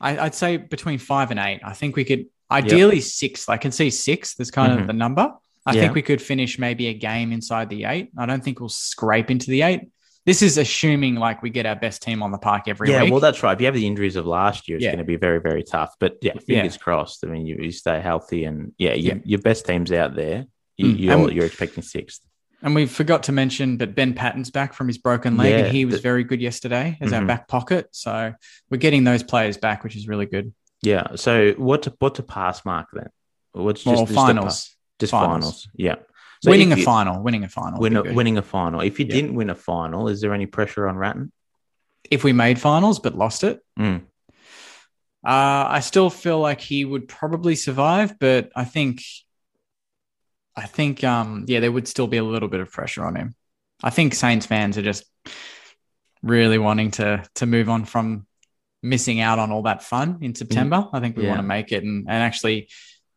I, 0.00 0.24
would 0.24 0.34
say 0.34 0.56
between 0.56 0.98
five 0.98 1.30
and 1.30 1.38
eight. 1.38 1.60
I 1.64 1.72
think 1.72 1.94
we 1.94 2.04
could 2.04 2.26
ideally 2.50 2.96
yep. 2.96 3.04
six. 3.04 3.48
I 3.48 3.58
can 3.58 3.70
see 3.70 3.90
six. 3.90 4.34
That's 4.34 4.50
kind 4.50 4.72
mm-hmm. 4.72 4.80
of 4.80 4.86
the 4.88 4.92
number. 4.92 5.32
I 5.64 5.74
yeah. 5.74 5.82
think 5.82 5.94
we 5.94 6.02
could 6.02 6.20
finish 6.20 6.58
maybe 6.58 6.88
a 6.88 6.94
game 6.94 7.32
inside 7.32 7.68
the 7.68 7.84
eight. 7.84 8.10
I 8.18 8.26
don't 8.26 8.42
think 8.42 8.60
we'll 8.60 8.68
scrape 8.68 9.30
into 9.30 9.50
the 9.50 9.62
eight. 9.62 9.88
This 10.24 10.42
is 10.42 10.56
assuming 10.56 11.16
like 11.16 11.42
we 11.42 11.50
get 11.50 11.66
our 11.66 11.74
best 11.74 12.02
team 12.02 12.22
on 12.22 12.30
the 12.30 12.38
park 12.38 12.68
every 12.68 12.90
yeah, 12.90 13.02
week. 13.02 13.10
well, 13.10 13.20
that's 13.20 13.42
right. 13.42 13.54
If 13.54 13.60
you 13.60 13.66
have 13.66 13.74
the 13.74 13.86
injuries 13.86 14.14
of 14.14 14.24
last 14.24 14.68
year, 14.68 14.76
it's 14.76 14.84
yeah. 14.84 14.90
going 14.90 14.98
to 14.98 15.04
be 15.04 15.16
very, 15.16 15.40
very 15.40 15.64
tough. 15.64 15.94
But 15.98 16.18
yeah, 16.22 16.34
fingers 16.34 16.74
yeah. 16.74 16.78
crossed. 16.78 17.24
I 17.24 17.28
mean, 17.28 17.46
you, 17.46 17.56
you, 17.60 17.72
stay 17.72 18.00
healthy 18.00 18.44
and 18.44 18.72
yeah, 18.78 18.94
you, 18.94 19.20
your 19.24 19.40
best 19.40 19.66
team's 19.66 19.90
out 19.90 20.14
there. 20.14 20.46
You, 20.76 20.86
mm. 20.86 20.98
you're, 20.98 21.32
you're 21.32 21.46
expecting 21.46 21.82
sixth. 21.82 22.22
And 22.62 22.76
we 22.76 22.86
forgot 22.86 23.24
to 23.24 23.32
mention, 23.32 23.76
but 23.76 23.96
Ben 23.96 24.14
Paton's 24.14 24.50
back 24.50 24.72
from 24.74 24.86
his 24.86 24.96
broken 24.96 25.36
leg, 25.36 25.50
yeah, 25.50 25.58
and 25.58 25.74
he 25.74 25.84
was 25.84 25.96
the, 25.96 26.00
very 26.00 26.22
good 26.22 26.40
yesterday 26.40 26.96
as 27.00 27.10
mm-hmm. 27.10 27.20
our 27.20 27.26
back 27.26 27.48
pocket. 27.48 27.88
So 27.90 28.32
we're 28.70 28.78
getting 28.78 29.02
those 29.02 29.24
players 29.24 29.56
back, 29.56 29.82
which 29.82 29.96
is 29.96 30.06
really 30.06 30.26
good. 30.26 30.54
Yeah. 30.80 31.16
So 31.16 31.52
what 31.52 31.82
to 31.82 31.94
what 31.98 32.16
to 32.16 32.22
pass 32.22 32.64
mark 32.64 32.86
then? 32.92 33.08
What's 33.52 33.82
just, 33.82 33.96
well, 33.96 34.06
finals? 34.06 34.76
Just 35.02 35.10
finals. 35.10 35.44
finals. 35.44 35.68
Yeah. 35.74 35.96
So 36.42 36.50
winning 36.50 36.72
a 36.72 36.76
you, 36.76 36.84
final, 36.84 37.22
winning 37.22 37.44
a 37.44 37.48
final, 37.48 37.78
win 37.80 37.96
a, 37.96 38.02
winning 38.02 38.36
a 38.36 38.42
final. 38.42 38.80
If 38.80 38.98
you 38.98 39.06
yeah. 39.06 39.14
didn't 39.14 39.34
win 39.34 39.50
a 39.50 39.54
final, 39.54 40.08
is 40.08 40.20
there 40.20 40.34
any 40.34 40.46
pressure 40.46 40.88
on 40.88 40.96
Ratten? 40.96 41.30
If 42.10 42.24
we 42.24 42.32
made 42.32 42.58
finals 42.60 42.98
but 42.98 43.16
lost 43.16 43.44
it, 43.44 43.60
mm. 43.78 44.00
uh, 45.24 45.64
I 45.76 45.80
still 45.80 46.10
feel 46.10 46.40
like 46.40 46.60
he 46.60 46.84
would 46.84 47.06
probably 47.06 47.54
survive. 47.54 48.18
But 48.18 48.50
I 48.56 48.64
think, 48.64 49.02
I 50.56 50.66
think, 50.66 51.04
um, 51.04 51.44
yeah, 51.46 51.60
there 51.60 51.70
would 51.70 51.86
still 51.86 52.08
be 52.08 52.16
a 52.16 52.24
little 52.24 52.48
bit 52.48 52.60
of 52.60 52.72
pressure 52.72 53.04
on 53.04 53.14
him. 53.14 53.36
I 53.80 53.90
think 53.90 54.12
Saints 54.14 54.46
fans 54.46 54.76
are 54.76 54.82
just 54.82 55.04
really 56.22 56.58
wanting 56.58 56.90
to 56.92 57.24
to 57.36 57.46
move 57.46 57.68
on 57.68 57.84
from 57.84 58.26
missing 58.82 59.20
out 59.20 59.38
on 59.38 59.52
all 59.52 59.62
that 59.62 59.82
fun 59.82 60.18
in 60.22 60.34
September. 60.34 60.76
Mm. 60.76 60.90
I 60.92 61.00
think 61.00 61.16
we 61.16 61.22
yeah. 61.22 61.30
want 61.30 61.38
to 61.38 61.46
make 61.46 61.70
it 61.70 61.84
and 61.84 62.06
and 62.08 62.22
actually 62.22 62.68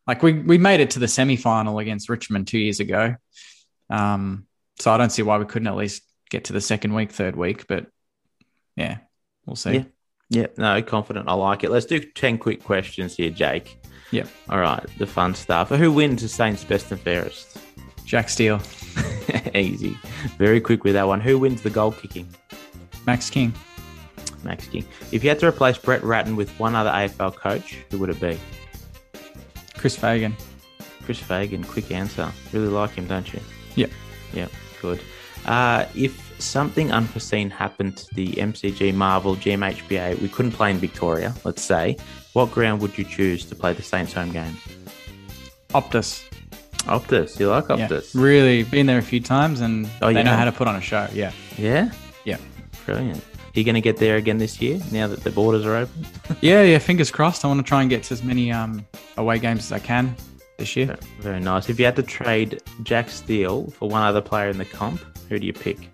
like 0.08 0.22
we 0.22 0.34
we 0.34 0.58
made 0.58 0.80
it 0.80 0.91
to 0.91 1.00
the 1.00 1.08
semi 1.08 1.36
final 1.36 1.80
against 1.80 2.10
Richmond 2.10 2.48
two 2.48 2.60
years 2.60 2.80
ago. 2.80 3.15
Um, 3.89 4.48
so 4.80 4.91
I 4.91 4.98
don't 4.98 5.12
see 5.12 5.22
why 5.22 5.38
we 5.38 5.46
couldn't 5.46 5.68
at 5.68 5.76
least 5.76 6.04
get 6.30 6.46
to 6.46 6.54
the 6.54 6.62
second 6.62 6.94
week, 6.94 7.12
third 7.12 7.36
week. 7.36 7.68
But 7.68 7.88
yeah, 8.76 9.00
we'll 9.46 9.56
see. 9.56 9.74
Yeah, 9.74 9.84
yeah 10.30 10.48
no, 10.58 10.82
confident. 10.82 11.28
I 11.28 11.34
like 11.34 11.63
it. 11.63 11.72
Let's 11.72 11.86
do 11.86 12.00
ten 12.00 12.38
quick 12.38 12.63
questions 12.63 13.15
here, 13.15 13.30
Jake. 13.30 13.78
Yeah. 14.12 14.26
All 14.50 14.60
right, 14.60 14.86
the 14.98 15.08
fun 15.08 15.36
stuff. 15.36 15.70
Who 15.70 15.91
wins 15.91 16.22
the 16.22 16.30
Saints 16.30 16.63
best 16.63 16.91
and 16.91 17.00
fairest? 17.00 17.58
Jack 18.06 18.30
Steele. 18.30 18.62
Easy. 19.56 19.98
Very 20.38 20.62
quick 20.62 20.84
with 20.84 20.94
that 20.94 21.08
one. 21.08 21.20
Who 21.20 21.39
wins 21.39 21.62
the 21.62 21.70
goal 21.70 21.91
kicking? 21.91 22.28
Max 23.06 23.30
King. 23.30 23.54
Max 24.44 24.68
King. 24.68 24.86
If 25.12 25.24
you 25.24 25.30
had 25.30 25.39
to 25.39 25.48
replace 25.48 25.78
Brett 25.78 26.04
Ratten 26.04 26.36
with 26.36 26.52
one 26.60 26.76
other 26.76 26.91
AFL 26.91 27.36
coach, 27.36 27.78
who 27.89 27.98
would 28.00 28.10
it 28.10 28.22
be? 28.22 28.39
Chris 29.86 29.95
Fagan. 29.95 30.36
Chris 31.04 31.19
Fagan, 31.19 31.63
quick 31.63 31.91
answer. 31.91 32.32
Really 32.52 32.69
like 32.69 32.89
him, 32.95 33.06
don't 33.06 33.32
you? 33.32 33.39
Yep. 33.76 33.91
Yep, 34.34 34.52
good. 34.82 35.00
Uh, 35.45 35.86
if 35.93 36.41
something 36.41 36.91
unforeseen 36.91 37.52
happened 37.52 37.98
to 37.98 38.15
the 38.15 38.30
MCG 38.30 38.95
Marvel 38.95 39.36
GMHBA, 39.36 40.19
we 40.24 40.28
couldn't 40.28 40.54
play 40.54 40.71
in 40.71 40.78
Victoria, 40.78 41.36
let's 41.43 41.62
say, 41.62 41.98
what 42.34 42.50
ground 42.50 42.82
would 42.82 42.98
you 42.98 43.04
choose 43.04 43.45
to 43.45 43.54
play 43.54 43.74
the 43.74 43.84
Saints 43.84 44.12
home 44.12 44.32
game? 44.32 44.58
Optus. 45.69 46.28
Optus, 46.88 47.39
you 47.39 47.48
like 47.48 47.65
Optus? 47.65 48.15
Yeah, 48.15 48.21
really, 48.24 48.63
been 48.63 48.88
there 48.88 48.98
a 48.98 49.04
few 49.04 49.21
times 49.21 49.62
and 49.62 49.88
oh, 50.02 50.12
they 50.12 50.24
know 50.24 50.34
how 50.34 50.45
to 50.45 50.52
put 50.52 50.67
on 50.67 50.76
a 50.78 50.82
show. 50.82 51.08
Yeah. 51.13 51.32
Yeah? 51.60 51.91
Yeah. 52.24 52.38
Brilliant 52.88 53.24
you 53.60 53.63
going 53.63 53.76
to 53.76 53.82
get 53.82 53.98
there 53.98 54.18
again 54.18 54.38
this 54.38 54.62
year 54.62 54.80
now 54.91 55.08
that 55.08 55.24
the 55.24 55.32
borders 55.32 55.65
are 55.65 55.76
open? 55.76 56.06
yeah, 56.41 56.62
yeah. 56.62 56.78
Fingers 56.78 57.12
crossed. 57.12 57.46
I 57.46 57.48
want 57.48 57.60
to 57.60 57.68
try 57.68 57.82
and 57.82 57.89
get 57.89 58.04
to 58.04 58.13
as 58.13 58.24
many 58.24 58.52
um, 58.52 58.86
away 59.18 59.39
games 59.39 59.65
as 59.65 59.72
I 59.72 59.80
can 59.80 60.15
this 60.58 60.76
year. 60.76 60.98
Very 61.20 61.39
nice. 61.39 61.70
If 61.70 61.80
you 61.80 61.86
had 61.86 61.96
to 61.96 62.04
trade 62.04 62.62
Jack 62.84 63.10
Steele 63.10 63.68
for 63.68 63.89
one 63.89 64.02
other 64.02 64.22
player 64.22 64.50
in 64.50 64.58
the 64.58 64.65
comp, 64.65 65.00
who 65.30 65.39
do 65.39 65.46
you 65.46 65.54
pick? 65.54 65.89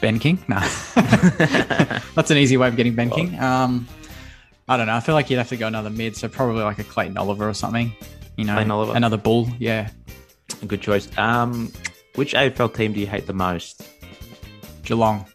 Ben 0.00 0.18
King? 0.18 0.42
No. 0.48 0.58
That's 2.14 2.30
an 2.30 2.38
easy 2.38 2.56
way 2.56 2.68
of 2.68 2.76
getting 2.76 2.94
Ben 2.94 3.10
well, 3.10 3.18
King. 3.18 3.38
Um, 3.38 3.86
I 4.68 4.76
don't 4.76 4.86
know. 4.86 4.94
I 4.94 5.00
feel 5.00 5.14
like 5.14 5.30
you'd 5.30 5.38
have 5.38 5.48
to 5.50 5.56
go 5.56 5.66
another 5.66 5.90
mid, 5.90 6.16
so 6.16 6.28
probably 6.28 6.62
like 6.62 6.78
a 6.78 6.84
Clayton 6.84 7.16
Oliver 7.16 7.48
or 7.48 7.54
something. 7.54 7.92
You 8.36 8.44
know, 8.44 8.54
Clayton 8.54 8.70
Oliver. 8.70 8.96
another 8.96 9.16
bull. 9.16 9.48
Yeah, 9.58 9.90
good 10.66 10.80
choice. 10.80 11.08
Um, 11.18 11.72
which 12.14 12.34
AFL 12.34 12.74
team 12.74 12.92
do 12.92 13.00
you 13.00 13.06
hate 13.06 13.26
the 13.26 13.32
most? 13.32 13.82
Geelong, 14.82 15.26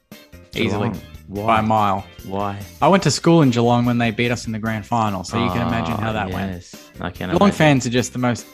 Geelong. 0.52 0.96
easily 0.96 1.15
Why? 1.28 1.48
by 1.48 1.60
a 1.60 1.64
mile. 1.64 2.06
Why? 2.26 2.60
I 2.82 2.88
went 2.88 3.04
to 3.04 3.12
school 3.12 3.42
in 3.42 3.50
Geelong 3.50 3.86
when 3.86 3.98
they 3.98 4.12
beat 4.12 4.32
us 4.32 4.46
in 4.46 4.52
the 4.52 4.60
grand 4.60 4.86
final, 4.86 5.24
so 5.24 5.44
you 5.44 5.50
can 5.52 5.62
ah, 5.62 5.68
imagine 5.68 5.96
how 5.96 6.12
that 6.14 6.30
yes. 6.30 6.92
went. 6.94 7.02
I 7.02 7.10
can. 7.10 7.30
Geelong 7.32 7.52
fans 7.52 7.86
are 7.86 7.90
just 7.90 8.14
the 8.14 8.20
most 8.20 8.46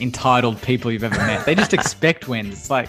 entitled 0.00 0.60
people 0.62 0.90
you've 0.90 1.04
ever 1.04 1.16
met. 1.16 1.44
They 1.46 1.54
just 1.54 1.72
expect 1.74 2.28
wins. 2.28 2.54
It's 2.54 2.70
like, 2.70 2.88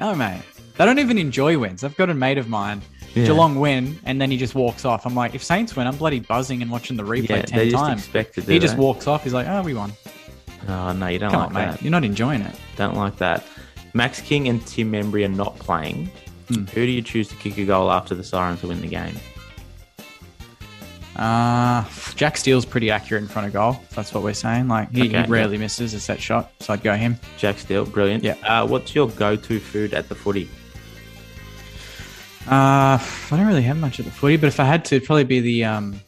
no, 0.00 0.14
mate. 0.14 0.42
They 0.76 0.84
don't 0.84 0.98
even 0.98 1.18
enjoy 1.18 1.58
wins. 1.58 1.84
I've 1.84 1.96
got 1.96 2.10
a 2.10 2.14
mate 2.14 2.38
of 2.38 2.48
mine. 2.48 2.82
Yeah. 3.14 3.26
Geelong 3.26 3.60
win, 3.60 3.98
and 4.04 4.20
then 4.20 4.30
he 4.30 4.38
just 4.38 4.54
walks 4.54 4.84
off. 4.84 5.04
I'm 5.04 5.14
like, 5.14 5.34
if 5.34 5.44
Saints 5.44 5.76
win, 5.76 5.86
I'm 5.86 5.96
bloody 5.96 6.20
buzzing 6.20 6.62
and 6.62 6.70
watching 6.70 6.96
the 6.96 7.02
replay 7.02 7.28
yeah, 7.28 7.42
ten 7.42 7.70
times. 7.70 8.06
He 8.46 8.58
just 8.58 8.76
walks 8.76 9.06
off. 9.06 9.22
He's 9.22 9.34
like, 9.34 9.46
oh, 9.46 9.62
we 9.62 9.74
won. 9.74 9.92
Oh 10.68 10.92
no, 10.92 11.08
you 11.08 11.18
don't 11.18 11.30
Come 11.30 11.40
like 11.40 11.48
on, 11.48 11.54
that. 11.54 11.70
Mate. 11.72 11.82
You're 11.82 11.90
not 11.90 12.04
enjoying 12.04 12.40
it. 12.40 12.54
Don't 12.76 12.96
like 12.96 13.16
that. 13.18 13.44
Max 13.94 14.20
King 14.20 14.48
and 14.48 14.64
Tim 14.66 14.90
Membrey 14.90 15.24
are 15.24 15.28
not 15.28 15.58
playing. 15.58 16.10
Hmm. 16.48 16.64
Who 16.64 16.86
do 16.86 16.90
you 16.90 17.02
choose 17.02 17.28
to 17.28 17.36
kick 17.36 17.58
a 17.58 17.64
goal 17.64 17.90
after 17.90 18.14
the 18.14 18.24
siren 18.24 18.56
to 18.58 18.68
win 18.68 18.80
the 18.80 18.88
game? 18.88 19.16
Uh, 21.16 21.84
Jack 22.14 22.38
Steele's 22.38 22.64
pretty 22.64 22.90
accurate 22.90 23.22
in 23.22 23.28
front 23.28 23.46
of 23.46 23.52
goal. 23.52 23.76
that's 23.90 24.14
what 24.14 24.22
we're 24.22 24.32
saying. 24.32 24.68
Like 24.68 24.90
he, 24.90 25.08
okay, 25.08 25.22
he 25.22 25.28
rarely 25.28 25.56
yeah. 25.56 25.60
misses 25.60 25.92
a 25.94 26.00
set 26.00 26.20
shot, 26.20 26.50
so 26.60 26.72
I'd 26.72 26.82
go 26.82 26.94
him. 26.94 27.18
Jack 27.36 27.58
Steele, 27.58 27.84
brilliant. 27.84 28.24
Yeah. 28.24 28.36
Uh, 28.42 28.66
what's 28.66 28.94
your 28.94 29.08
go-to 29.10 29.60
food 29.60 29.92
at 29.92 30.08
the 30.08 30.14
footy? 30.14 30.48
Uh, 32.46 32.98
I 32.98 33.28
don't 33.30 33.46
really 33.46 33.62
have 33.62 33.76
much 33.76 34.00
at 34.00 34.06
the 34.06 34.10
footy, 34.10 34.36
but 34.36 34.46
if 34.46 34.58
I 34.58 34.64
had 34.64 34.84
to, 34.86 34.96
it'd 34.96 35.06
probably 35.06 35.24
be 35.24 35.40
the 35.40 35.64
um, 35.64 36.00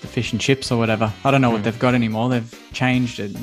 the 0.00 0.06
fish 0.06 0.32
and 0.32 0.40
chips 0.40 0.70
or 0.70 0.78
whatever. 0.78 1.12
I 1.24 1.30
don't 1.30 1.42
know 1.42 1.48
mm. 1.48 1.52
what 1.52 1.58
hmm. 1.58 1.64
they've 1.64 1.78
got 1.78 1.94
anymore. 1.94 2.30
They've 2.30 2.68
changed 2.72 3.18
it. 3.20 3.36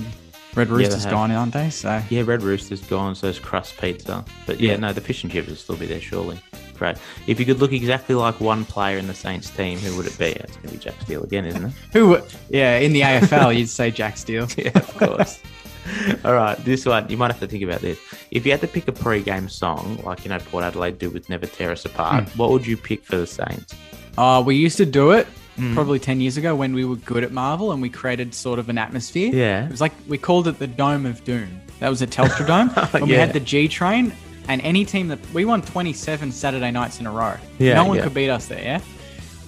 Red 0.55 0.69
Rooster's 0.69 1.05
yeah, 1.05 1.11
gone, 1.11 1.31
aren't 1.31 1.53
they? 1.53 1.69
So 1.69 2.01
yeah, 2.09 2.23
Red 2.25 2.41
Rooster's 2.41 2.81
gone. 2.81 3.15
So 3.15 3.27
is 3.27 3.39
crust 3.39 3.77
pizza. 3.77 4.25
But 4.45 4.59
yeah, 4.59 4.71
yeah, 4.71 4.77
no, 4.77 4.93
the 4.93 5.01
fish 5.01 5.23
and 5.23 5.31
chips 5.31 5.47
will 5.47 5.55
still 5.55 5.77
be 5.77 5.85
there 5.85 6.01
surely. 6.01 6.39
Great. 6.77 6.97
If 7.27 7.39
you 7.39 7.45
could 7.45 7.59
look 7.59 7.73
exactly 7.73 8.15
like 8.15 8.39
one 8.39 8.65
player 8.65 8.97
in 8.97 9.07
the 9.07 9.13
Saints 9.13 9.49
team, 9.49 9.77
who 9.77 9.95
would 9.97 10.07
it 10.07 10.17
be? 10.17 10.27
It's 10.27 10.55
going 10.55 10.69
to 10.69 10.73
be 10.75 10.77
Jack 10.77 10.95
Steele 11.01 11.23
again, 11.23 11.45
isn't 11.45 11.65
it? 11.65 11.73
who? 11.91 12.19
Yeah, 12.49 12.77
in 12.77 12.93
the 12.93 13.01
AFL, 13.01 13.55
you'd 13.57 13.69
say 13.69 13.91
Jack 13.91 14.17
Steele. 14.17 14.47
yeah, 14.57 14.71
of 14.75 14.97
course. 14.97 15.41
All 16.23 16.33
right, 16.33 16.57
this 16.65 16.85
one 16.85 17.09
you 17.09 17.17
might 17.17 17.31
have 17.31 17.39
to 17.41 17.47
think 17.47 17.63
about 17.63 17.81
this. 17.81 17.99
If 18.31 18.45
you 18.45 18.51
had 18.51 18.61
to 18.61 18.67
pick 18.67 18.87
a 18.87 18.91
pre-game 18.91 19.49
song, 19.49 20.01
like 20.03 20.23
you 20.23 20.29
know 20.29 20.39
Port 20.39 20.63
Adelaide 20.63 20.99
do 20.99 21.09
with 21.09 21.29
"Never 21.29 21.47
Tear 21.47 21.71
Us 21.71 21.85
Apart," 21.85 22.25
mm. 22.25 22.37
what 22.37 22.51
would 22.51 22.65
you 22.65 22.77
pick 22.77 23.03
for 23.03 23.17
the 23.17 23.27
Saints? 23.27 23.75
Uh, 24.17 24.43
we 24.45 24.55
used 24.55 24.77
to 24.77 24.85
do 24.85 25.11
it 25.11 25.27
mm. 25.59 25.73
probably 25.73 25.99
10 25.99 26.21
years 26.21 26.37
ago 26.37 26.55
when 26.55 26.73
we 26.73 26.85
were 26.85 26.95
good 26.95 27.23
at 27.23 27.31
Marvel 27.31 27.71
and 27.71 27.81
we 27.81 27.89
created 27.89 28.33
sort 28.33 28.59
of 28.59 28.69
an 28.69 28.77
atmosphere. 28.77 29.33
Yeah. 29.33 29.65
It 29.65 29.71
was 29.71 29.81
like 29.81 29.93
we 30.07 30.17
called 30.17 30.47
it 30.47 30.59
the 30.59 30.67
Dome 30.67 31.05
of 31.05 31.23
Doom. 31.23 31.61
That 31.79 31.89
was 31.89 32.01
a 32.01 32.07
Telstra 32.07 32.47
Dome. 32.47 32.69
when 32.91 33.03
yeah. 33.03 33.07
we 33.07 33.13
had 33.13 33.33
the 33.33 33.39
G 33.39 33.67
train 33.67 34.11
and 34.47 34.61
any 34.61 34.83
team 34.83 35.07
that 35.09 35.19
we 35.33 35.45
won 35.45 35.61
27 35.61 36.31
Saturday 36.31 36.71
nights 36.71 36.99
in 36.99 37.05
a 37.05 37.11
row. 37.11 37.35
Yeah. 37.59 37.75
No 37.75 37.85
one 37.85 37.97
yeah. 37.97 38.03
could 38.03 38.13
beat 38.13 38.29
us 38.29 38.47
there. 38.47 38.61
Yeah. 38.61 38.81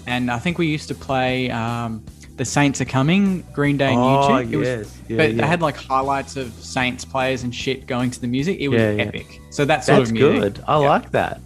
And 0.07 0.31
I 0.31 0.39
think 0.39 0.57
we 0.57 0.67
used 0.67 0.87
to 0.87 0.95
play 0.95 1.49
um, 1.51 2.03
The 2.35 2.45
Saints 2.45 2.81
Are 2.81 2.85
Coming, 2.85 3.43
Green 3.53 3.77
Day 3.77 3.89
and 3.89 3.99
oh, 3.99 4.29
YouTube. 4.29 4.51
It 4.51 4.57
was, 4.57 4.67
yes. 4.67 5.01
yeah, 5.07 5.17
but 5.17 5.37
they 5.37 5.47
had 5.47 5.61
like 5.61 5.75
highlights 5.75 6.35
of 6.37 6.53
Saints 6.53 7.05
players 7.05 7.43
and 7.43 7.53
shit 7.53 7.87
going 7.87 8.11
to 8.11 8.19
the 8.19 8.27
music. 8.27 8.59
It 8.59 8.67
was 8.67 8.81
epic. 8.81 9.41
So 9.49 9.65
that 9.65 9.83
sort 9.83 9.99
That's 9.99 10.09
of 10.09 10.15
music. 10.15 10.41
good. 10.55 10.63
I 10.67 10.75
like 10.77 11.11
that. 11.11 11.41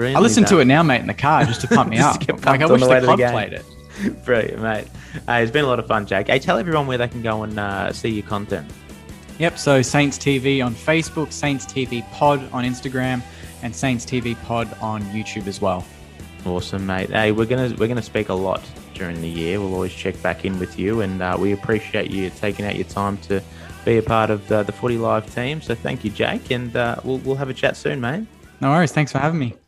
I 0.00 0.20
listen 0.20 0.44
to 0.46 0.60
it 0.60 0.66
now, 0.66 0.82
mate, 0.82 1.00
in 1.00 1.06
the 1.06 1.14
car 1.14 1.44
just 1.44 1.60
to 1.62 1.68
pump 1.68 1.90
me 1.90 1.98
up. 1.98 2.20
Like 2.44 2.60
I 2.60 2.66
wish 2.66 2.80
the, 2.80 2.88
the 2.88 3.00
club 3.00 3.18
played 3.18 3.52
it. 3.52 3.64
Brilliant, 4.24 4.62
mate. 4.62 4.86
Uh, 5.28 5.32
it's 5.34 5.50
been 5.50 5.64
a 5.64 5.68
lot 5.68 5.78
of 5.78 5.86
fun, 5.86 6.06
Jake. 6.06 6.28
Hey, 6.28 6.38
tell 6.38 6.58
everyone 6.58 6.86
where 6.86 6.98
they 6.98 7.08
can 7.08 7.22
go 7.22 7.42
and 7.42 7.58
uh, 7.58 7.92
see 7.92 8.10
your 8.10 8.26
content. 8.26 8.70
Yep, 9.38 9.58
so 9.58 9.82
Saints 9.82 10.18
TV 10.18 10.64
on 10.64 10.74
Facebook, 10.74 11.32
Saints 11.32 11.64
TV 11.64 12.08
Pod 12.12 12.40
on 12.52 12.64
Instagram, 12.64 13.22
and 13.62 13.74
Saints 13.74 14.04
TV 14.04 14.40
Pod 14.44 14.72
on 14.80 15.02
YouTube 15.04 15.46
as 15.46 15.60
well. 15.60 15.84
Awesome, 16.44 16.86
mate. 16.86 17.10
Hey, 17.10 17.32
we're 17.32 17.46
gonna 17.46 17.74
we're 17.78 17.88
gonna 17.88 18.02
speak 18.02 18.28
a 18.28 18.34
lot 18.34 18.62
during 18.94 19.20
the 19.20 19.28
year. 19.28 19.60
We'll 19.60 19.74
always 19.74 19.92
check 19.92 20.20
back 20.22 20.44
in 20.44 20.58
with 20.58 20.78
you, 20.78 21.02
and 21.02 21.22
uh, 21.22 21.36
we 21.38 21.52
appreciate 21.52 22.10
you 22.10 22.30
taking 22.30 22.64
out 22.64 22.76
your 22.76 22.86
time 22.86 23.16
to 23.18 23.42
be 23.84 23.98
a 23.98 24.02
part 24.02 24.30
of 24.30 24.46
the, 24.48 24.62
the 24.62 24.72
Footy 24.72 24.98
Live 24.98 25.32
team. 25.34 25.60
So 25.60 25.74
thank 25.74 26.04
you, 26.04 26.10
Jake, 26.10 26.50
and 26.50 26.74
uh, 26.76 26.96
we'll 27.04 27.18
we'll 27.18 27.36
have 27.36 27.50
a 27.50 27.54
chat 27.54 27.76
soon, 27.76 28.00
mate. 28.00 28.26
No 28.60 28.70
worries. 28.70 28.92
Thanks 28.92 29.12
for 29.12 29.18
having 29.18 29.38
me. 29.38 29.58